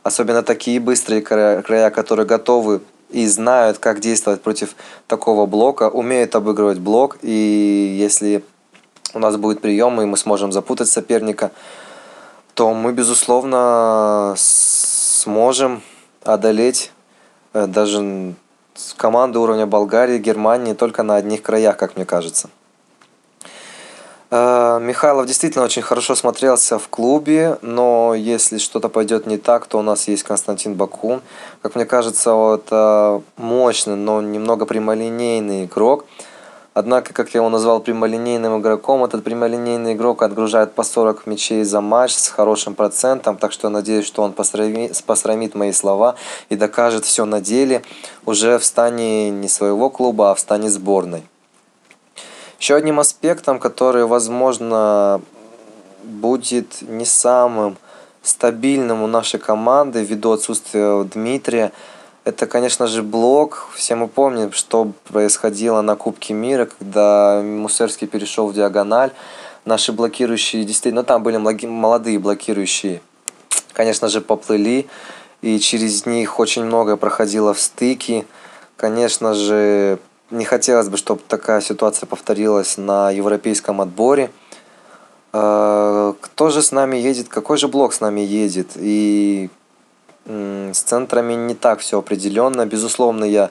Особенно 0.03 0.43
такие 0.43 0.81
быстрые 0.81 1.23
края, 1.23 1.91
которые 1.91 2.27
готовы 2.27 2.81
и 3.11 3.27
знают, 3.27 3.79
как 3.79 4.01
действовать 4.01 4.43
против 4.43 4.75
такого 5.07 5.47
блока, 5.47 5.89
умеют 5.89 6.35
обыгрывать 6.35 6.79
блок. 6.79 7.19
И 7.23 7.97
если 7.99 8.45
у 9.15 9.21
нас 9.21 9.37
будет 9.37 9.61
прием, 9.61 10.01
и 10.01 10.05
мы 10.05 10.17
сможем 10.17 10.51
запутать 10.51 10.89
соперника, 10.89 11.53
то 12.55 12.75
мы, 12.75 12.93
безусловно, 12.93 14.35
сможем 14.37 15.83
одолеть 16.25 16.91
э, 17.53 17.67
даже 17.67 18.35
команды 18.97 19.39
уровня 19.39 19.67
Болгарии, 19.67 20.19
Германии 20.19 20.75
только 20.75 21.03
на 21.03 21.17
одних 21.17 21.43
краях, 21.43 21.77
как 21.77 21.97
мне 21.97 22.05
кажется. 22.05 22.51
Э, 24.37 24.81
Михайлов 24.81 25.27
действительно 25.27 25.65
очень 25.65 25.83
хорошо 25.83 26.17
смотрелся 26.17 26.81
в 26.81 26.89
клубе, 26.89 27.57
но 27.63 28.15
если 28.17 28.59
что-то 28.59 28.89
пойдет 28.89 29.27
не 29.27 29.39
так, 29.39 29.67
то 29.67 29.79
у 29.79 29.83
нас 29.83 30.09
есть 30.09 30.25
Константин 30.25 30.75
Бакун. 30.75 31.23
Как 31.63 31.77
мне 31.77 31.85
кажется, 31.85 32.31
это 32.57 33.23
мощный, 33.37 33.95
но 33.95 34.21
немного 34.21 34.67
прямолинейный 34.67 35.67
игрок. 35.67 36.07
Однако, 36.73 37.15
как 37.15 37.33
я 37.33 37.39
его 37.39 37.49
назвал 37.49 37.79
прямолинейным 37.79 38.61
игроком, 38.61 39.05
этот 39.05 39.23
прямолинейный 39.23 39.93
игрок 39.93 40.25
отгружает 40.25 40.73
по 40.73 40.83
40 40.83 41.29
мячей 41.29 41.63
за 41.63 41.81
матч 41.81 42.15
с 42.15 42.27
хорошим 42.27 42.75
процентом, 42.75 43.37
так 43.37 43.53
что 43.53 43.69
я 43.69 43.71
надеюсь, 43.71 44.05
что 44.05 44.23
он 44.25 44.33
посрамит, 44.33 45.55
мои 45.55 45.71
слова 45.71 46.17
и 46.49 46.57
докажет 46.57 47.05
все 47.05 47.25
на 47.25 47.41
деле 47.41 47.85
уже 48.27 48.59
в 48.59 48.65
стане 48.65 49.31
не 49.31 49.49
своего 49.49 49.91
клуба, 49.91 50.33
а 50.33 50.35
в 50.35 50.41
стане 50.41 50.71
сборной. 50.71 51.23
Еще 52.65 52.77
одним 52.77 52.99
аспектом, 52.99 53.59
который, 53.59 54.07
возможно, 54.07 55.21
будет 56.03 56.81
не 56.81 57.05
самым 57.05 57.77
стабильным 58.23 59.03
у 59.03 59.07
нашей 59.07 59.39
команды 59.39 60.03
ввиду 60.03 60.33
отсутствия 60.33 61.05
Дмитрия, 61.05 61.73
это, 62.25 62.47
конечно 62.47 62.87
же, 62.87 63.03
блок. 63.03 63.69
Все 63.75 63.97
мы 63.97 64.09
помним, 64.09 64.53
что 64.53 64.93
происходило 65.13 65.83
на 65.83 65.95
Кубке 65.95 66.33
мира, 66.33 66.65
когда 66.65 67.43
Мусерский 67.45 68.07
перешел 68.07 68.49
в 68.49 68.55
диагональ. 68.55 69.11
Наши 69.67 69.93
блокирующие, 69.93 70.65
действительно, 70.65 71.03
ну, 71.03 71.07
там 71.07 71.23
были 71.23 71.37
молодые 71.37 72.19
блокирующие, 72.19 73.03
конечно 73.75 74.09
же, 74.09 74.23
поплыли. 74.23 74.87
И 75.43 75.59
через 75.59 76.07
них 76.07 76.39
очень 76.39 76.65
многое 76.65 76.97
проходило 76.97 77.53
в 77.53 77.61
стыки. 77.61 78.27
Конечно 78.79 79.35
же, 79.35 79.99
не 80.31 80.45
хотелось 80.45 80.89
бы, 80.89 80.97
чтобы 80.97 81.21
такая 81.27 81.61
ситуация 81.61 82.07
повторилась 82.07 82.77
на 82.77 83.11
европейском 83.11 83.81
отборе. 83.81 84.31
Э, 85.33 86.15
кто 86.21 86.51
же 86.51 86.63
с 86.63 86.73
нами 86.73 86.97
едет, 86.97 87.29
какой 87.29 87.59
же 87.59 87.69
блок 87.69 87.93
с 87.95 88.01
нами 88.01 88.21
едет? 88.21 88.73
И 88.77 89.51
с 90.27 90.79
центрами 90.79 91.35
не 91.35 91.55
так 91.55 91.81
все 91.81 91.99
определенно. 91.99 92.65
Безусловно, 92.65 93.25
я 93.25 93.51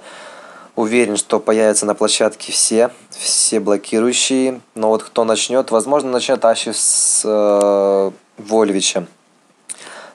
уверен, 0.76 1.18
что 1.18 1.40
появятся 1.40 1.86
на 1.86 1.94
площадке 1.94 2.52
все, 2.52 2.90
все 3.12 3.60
блокирующие. 3.60 4.62
Но 4.76 4.90
вот 4.90 5.04
кто 5.04 5.24
начнет, 5.24 5.72
возможно, 5.72 6.12
начнет 6.12 6.44
Аши 6.46 6.74
с 6.74 7.22
э, 7.24 8.12
Вольвичем. 8.38 9.08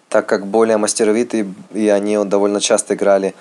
Так 0.09 0.27
как 0.27 0.47
более 0.47 0.79
мастеровитые, 0.79 1.53
и 1.73 1.88
они 1.88 2.16
довольно 2.25 2.61
часто 2.61 2.94
играли 2.94 3.35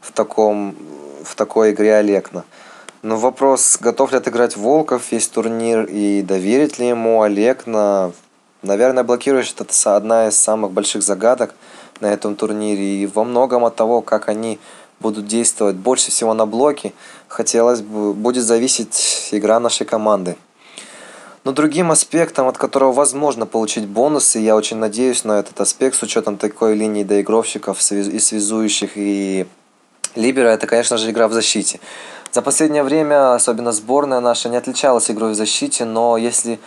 в, 0.00 0.12
таком, 0.12 0.76
в 1.24 1.34
такой 1.34 1.72
игре 1.72 1.96
Олекна. 1.96 2.44
Но 3.02 3.16
вопрос, 3.16 3.78
готов 3.80 4.12
ли 4.12 4.18
отыграть 4.18 4.56
Волков 4.56 5.10
весь 5.10 5.28
турнир 5.28 5.84
и 5.84 6.22
доверить 6.22 6.78
ли 6.78 6.88
ему 6.88 7.22
Олекна. 7.22 8.12
Наверное, 8.62 9.02
блокирующий 9.02 9.54
это 9.58 9.96
одна 9.96 10.28
из 10.28 10.38
самых 10.38 10.72
больших 10.72 11.02
загадок– 11.02 11.54
на 12.02 12.12
этом 12.12 12.36
турнире. 12.36 13.02
И 13.02 13.06
во 13.06 13.24
многом 13.24 13.64
от 13.64 13.76
того, 13.76 14.02
как 14.02 14.28
они 14.28 14.58
будут 15.00 15.26
действовать 15.26 15.76
больше 15.76 16.10
всего 16.10 16.34
на 16.34 16.46
блоке, 16.46 16.92
хотелось 17.28 17.80
бы, 17.80 18.12
будет 18.12 18.44
зависеть 18.44 19.28
игра 19.32 19.58
нашей 19.58 19.86
команды. 19.86 20.36
Но 21.44 21.52
другим 21.52 21.90
аспектом, 21.90 22.46
от 22.46 22.58
которого 22.58 22.92
возможно 22.92 23.46
получить 23.46 23.86
бонусы, 23.86 24.38
я 24.38 24.54
очень 24.54 24.76
надеюсь 24.76 25.24
на 25.24 25.40
этот 25.40 25.60
аспект 25.60 25.96
с 25.96 26.02
учетом 26.02 26.36
такой 26.36 26.76
линии 26.76 27.02
доигровщиков 27.02 27.80
и 27.90 28.18
связующих 28.18 28.92
и 28.94 29.46
либера, 30.14 30.48
это, 30.48 30.66
конечно 30.66 30.96
же, 30.96 31.10
игра 31.10 31.28
в 31.28 31.32
защите. 31.32 31.80
За 32.30 32.40
последнее 32.42 32.82
время, 32.82 33.34
особенно 33.34 33.72
сборная 33.72 34.20
наша, 34.20 34.48
не 34.48 34.56
отличалась 34.56 35.10
игрой 35.10 35.32
в 35.32 35.34
защите, 35.34 35.84
но 35.84 36.16
если 36.16 36.58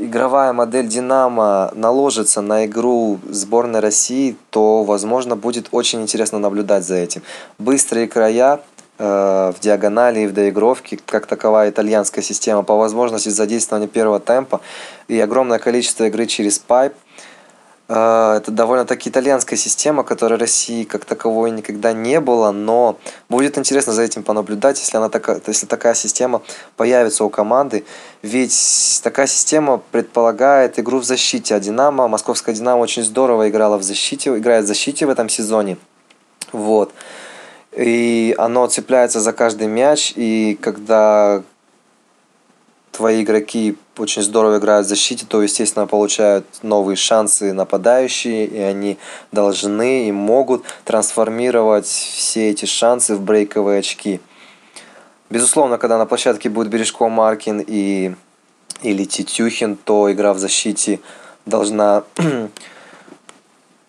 игровая 0.00 0.52
модель 0.52 0.88
Динамо 0.88 1.70
наложится 1.74 2.40
на 2.40 2.66
игру 2.66 3.20
сборной 3.28 3.80
России, 3.80 4.36
то, 4.50 4.82
возможно, 4.82 5.36
будет 5.36 5.68
очень 5.70 6.02
интересно 6.02 6.38
наблюдать 6.38 6.84
за 6.84 6.96
этим. 6.96 7.22
Быстрые 7.58 8.08
края 8.08 8.60
э, 8.98 9.52
в 9.56 9.60
диагонали 9.60 10.20
и 10.20 10.26
в 10.26 10.32
доигровке, 10.32 10.98
как 11.06 11.26
таковая 11.26 11.70
итальянская 11.70 12.24
система, 12.24 12.62
по 12.62 12.76
возможности 12.76 13.28
задействования 13.28 13.88
первого 13.88 14.20
темпа 14.20 14.60
и 15.06 15.18
огромное 15.20 15.58
количество 15.58 16.04
игры 16.04 16.26
через 16.26 16.58
пайп– 16.58 16.94
это 17.86 18.44
довольно-таки 18.46 19.10
итальянская 19.10 19.58
система, 19.58 20.04
которой 20.04 20.38
России 20.38 20.84
как 20.84 21.04
таковой 21.04 21.50
никогда 21.50 21.92
не 21.92 22.18
было, 22.18 22.50
но 22.50 22.98
будет 23.28 23.58
интересно 23.58 23.92
за 23.92 24.02
этим 24.02 24.22
понаблюдать, 24.22 24.78
если, 24.80 24.96
она 24.96 25.10
такая, 25.10 25.40
если 25.46 25.66
такая 25.66 25.94
система 25.94 26.40
появится 26.76 27.24
у 27.24 27.28
команды. 27.28 27.84
Ведь 28.22 29.00
такая 29.02 29.26
система 29.26 29.82
предполагает 29.90 30.78
игру 30.78 30.98
в 30.98 31.04
защите, 31.04 31.54
а 31.54 31.60
Динамо, 31.60 32.08
московская 32.08 32.54
Динамо 32.54 32.80
очень 32.80 33.02
здорово 33.02 33.50
играла 33.50 33.76
в 33.76 33.82
защите, 33.82 34.30
играет 34.30 34.64
в 34.64 34.68
защите 34.68 35.04
в 35.04 35.10
этом 35.10 35.28
сезоне. 35.28 35.76
Вот. 36.52 36.92
И 37.76 38.34
оно 38.38 38.66
цепляется 38.66 39.20
за 39.20 39.32
каждый 39.34 39.66
мяч, 39.66 40.12
и 40.16 40.58
когда 40.62 41.42
твои 42.94 43.22
игроки 43.22 43.76
очень 43.98 44.22
здорово 44.22 44.58
играют 44.58 44.86
в 44.86 44.88
защите, 44.88 45.26
то, 45.28 45.42
естественно, 45.42 45.86
получают 45.86 46.46
новые 46.62 46.96
шансы 46.96 47.52
нападающие, 47.52 48.46
и 48.46 48.58
они 48.58 48.98
должны 49.32 50.08
и 50.08 50.12
могут 50.12 50.64
трансформировать 50.84 51.86
все 51.86 52.50
эти 52.50 52.66
шансы 52.66 53.16
в 53.16 53.22
брейковые 53.22 53.80
очки. 53.80 54.20
Безусловно, 55.28 55.78
когда 55.78 55.98
на 55.98 56.06
площадке 56.06 56.48
будет 56.48 56.68
Бережко 56.68 57.08
Маркин 57.08 57.64
и, 57.66 58.14
или 58.82 59.04
Титюхин, 59.04 59.76
то 59.76 60.12
игра 60.12 60.32
в 60.32 60.38
защите 60.38 61.00
должна 61.46 62.04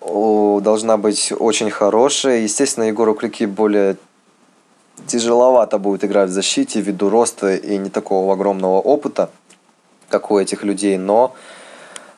должна 0.01 0.97
быть 0.97 1.31
очень 1.37 1.69
хорошая. 1.69 2.39
Естественно, 2.39 2.85
Егору 2.85 3.13
Клюки 3.13 3.45
более 3.45 3.97
тяжеловато 5.08 5.77
будет 5.77 6.03
играть 6.03 6.29
в 6.29 6.34
защите 6.34 6.81
ввиду 6.81 7.10
роста 7.10 7.55
и 7.55 7.77
не 7.77 7.89
такого 7.89 8.34
огромного 8.34 8.79
опыта, 8.79 9.29
как 10.10 10.31
у 10.31 10.39
этих 10.39 10.63
людей, 10.63 10.97
но 10.97 11.34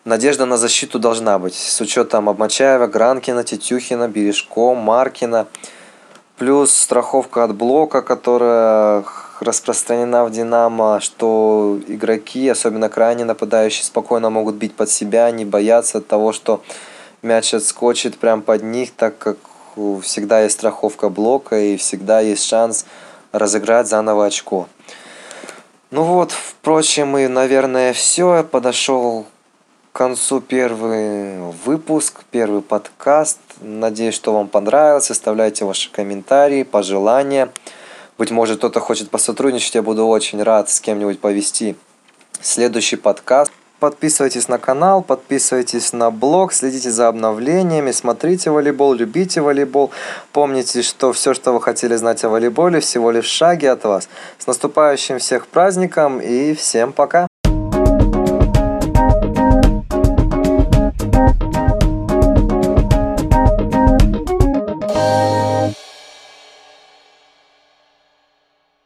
надежда 0.06 0.46
на 0.46 0.58
защиту 0.58 1.00
должна 1.00 1.40
быть. 1.40 1.56
С 1.56 1.82
учетом 1.82 2.30
Обмачаева, 2.30 2.88
Гранкина, 2.88 3.44
Тетюхина, 3.44 4.08
Бережко, 4.08 4.74
Маркина, 4.74 5.48
плюс 6.38 6.72
страховка 6.72 7.44
от 7.44 7.56
блока, 7.56 8.02
которая 8.02 9.04
распространена 9.40 10.26
в 10.26 10.32
Динамо, 10.32 11.00
что 11.00 11.80
игроки, 11.88 12.48
особенно 12.50 12.90
крайне 12.90 13.26
нападающие, 13.26 13.86
спокойно 13.86 14.30
могут 14.30 14.56
бить 14.56 14.76
под 14.76 14.90
себя, 14.90 15.30
не 15.32 15.46
бояться 15.46 16.02
того, 16.02 16.32
что 16.34 16.62
мяч 17.22 17.54
отскочит 17.54 18.18
прямо 18.18 18.42
под 18.42 18.64
них, 18.64 18.92
так 18.96 19.18
как 19.18 19.38
всегда 20.04 20.42
есть 20.42 20.56
страховка 20.56 21.10
блока 21.10 21.60
и 21.60 21.78
всегда 21.78 22.20
есть 22.20 22.44
шанс 22.44 22.86
разыграть 23.32 23.88
заново 23.88 24.26
очко. 24.26 24.68
Ну 25.90 26.04
вот, 26.04 26.32
впрочем, 26.32 27.18
и, 27.18 27.28
наверное, 27.28 27.94
все. 27.94 28.44
Подошел 28.44 29.26
к 29.92 29.98
концу 29.98 30.42
первый 30.42 31.40
выпуск, 31.64 32.24
первый 32.30 32.62
подкаст. 32.62 33.40
Надеюсь, 33.62 34.16
что 34.16 34.34
вам 34.34 34.48
понравилось. 34.48 35.10
Оставляйте 35.10 35.66
ваши 35.66 35.92
комментарии, 35.92 36.64
пожелания. 36.64 37.50
Быть 38.18 38.32
может, 38.32 38.58
кто-то 38.58 38.80
хочет 38.80 39.10
посотрудничать. 39.10 39.76
Я 39.76 39.82
буду 39.82 40.08
очень 40.08 40.44
рад 40.44 40.70
с 40.70 40.82
кем-нибудь 40.82 41.20
повести 41.20 41.76
следующий 42.42 42.98
подкаст. 42.98 43.52
Подписывайтесь 43.80 44.48
на 44.48 44.58
канал, 44.58 45.04
подписывайтесь 45.04 45.94
на 45.94 46.10
блог, 46.10 46.52
следите 46.52 46.90
за 46.90 47.08
обновлениями, 47.08 47.92
смотрите 47.92 48.50
волейбол, 48.50 48.94
любите 48.94 49.42
волейбол. 49.42 49.92
Помните, 50.34 50.82
что 50.82 51.14
все, 51.14 51.36
что 51.36 51.54
вы 51.54 51.62
хотели 51.62 51.96
знать 51.96 52.24
о 52.24 52.30
волейболе, 52.30 52.80
всего 52.80 53.12
лишь 53.12 53.26
шаги 53.26 53.68
от 53.68 53.84
вас. 53.84 54.10
С 54.40 54.48
наступающим 54.48 55.20
всех 55.20 55.46
праздником 55.46 56.20
и 56.20 56.56
всем 56.56 56.92
пока! 56.92 57.28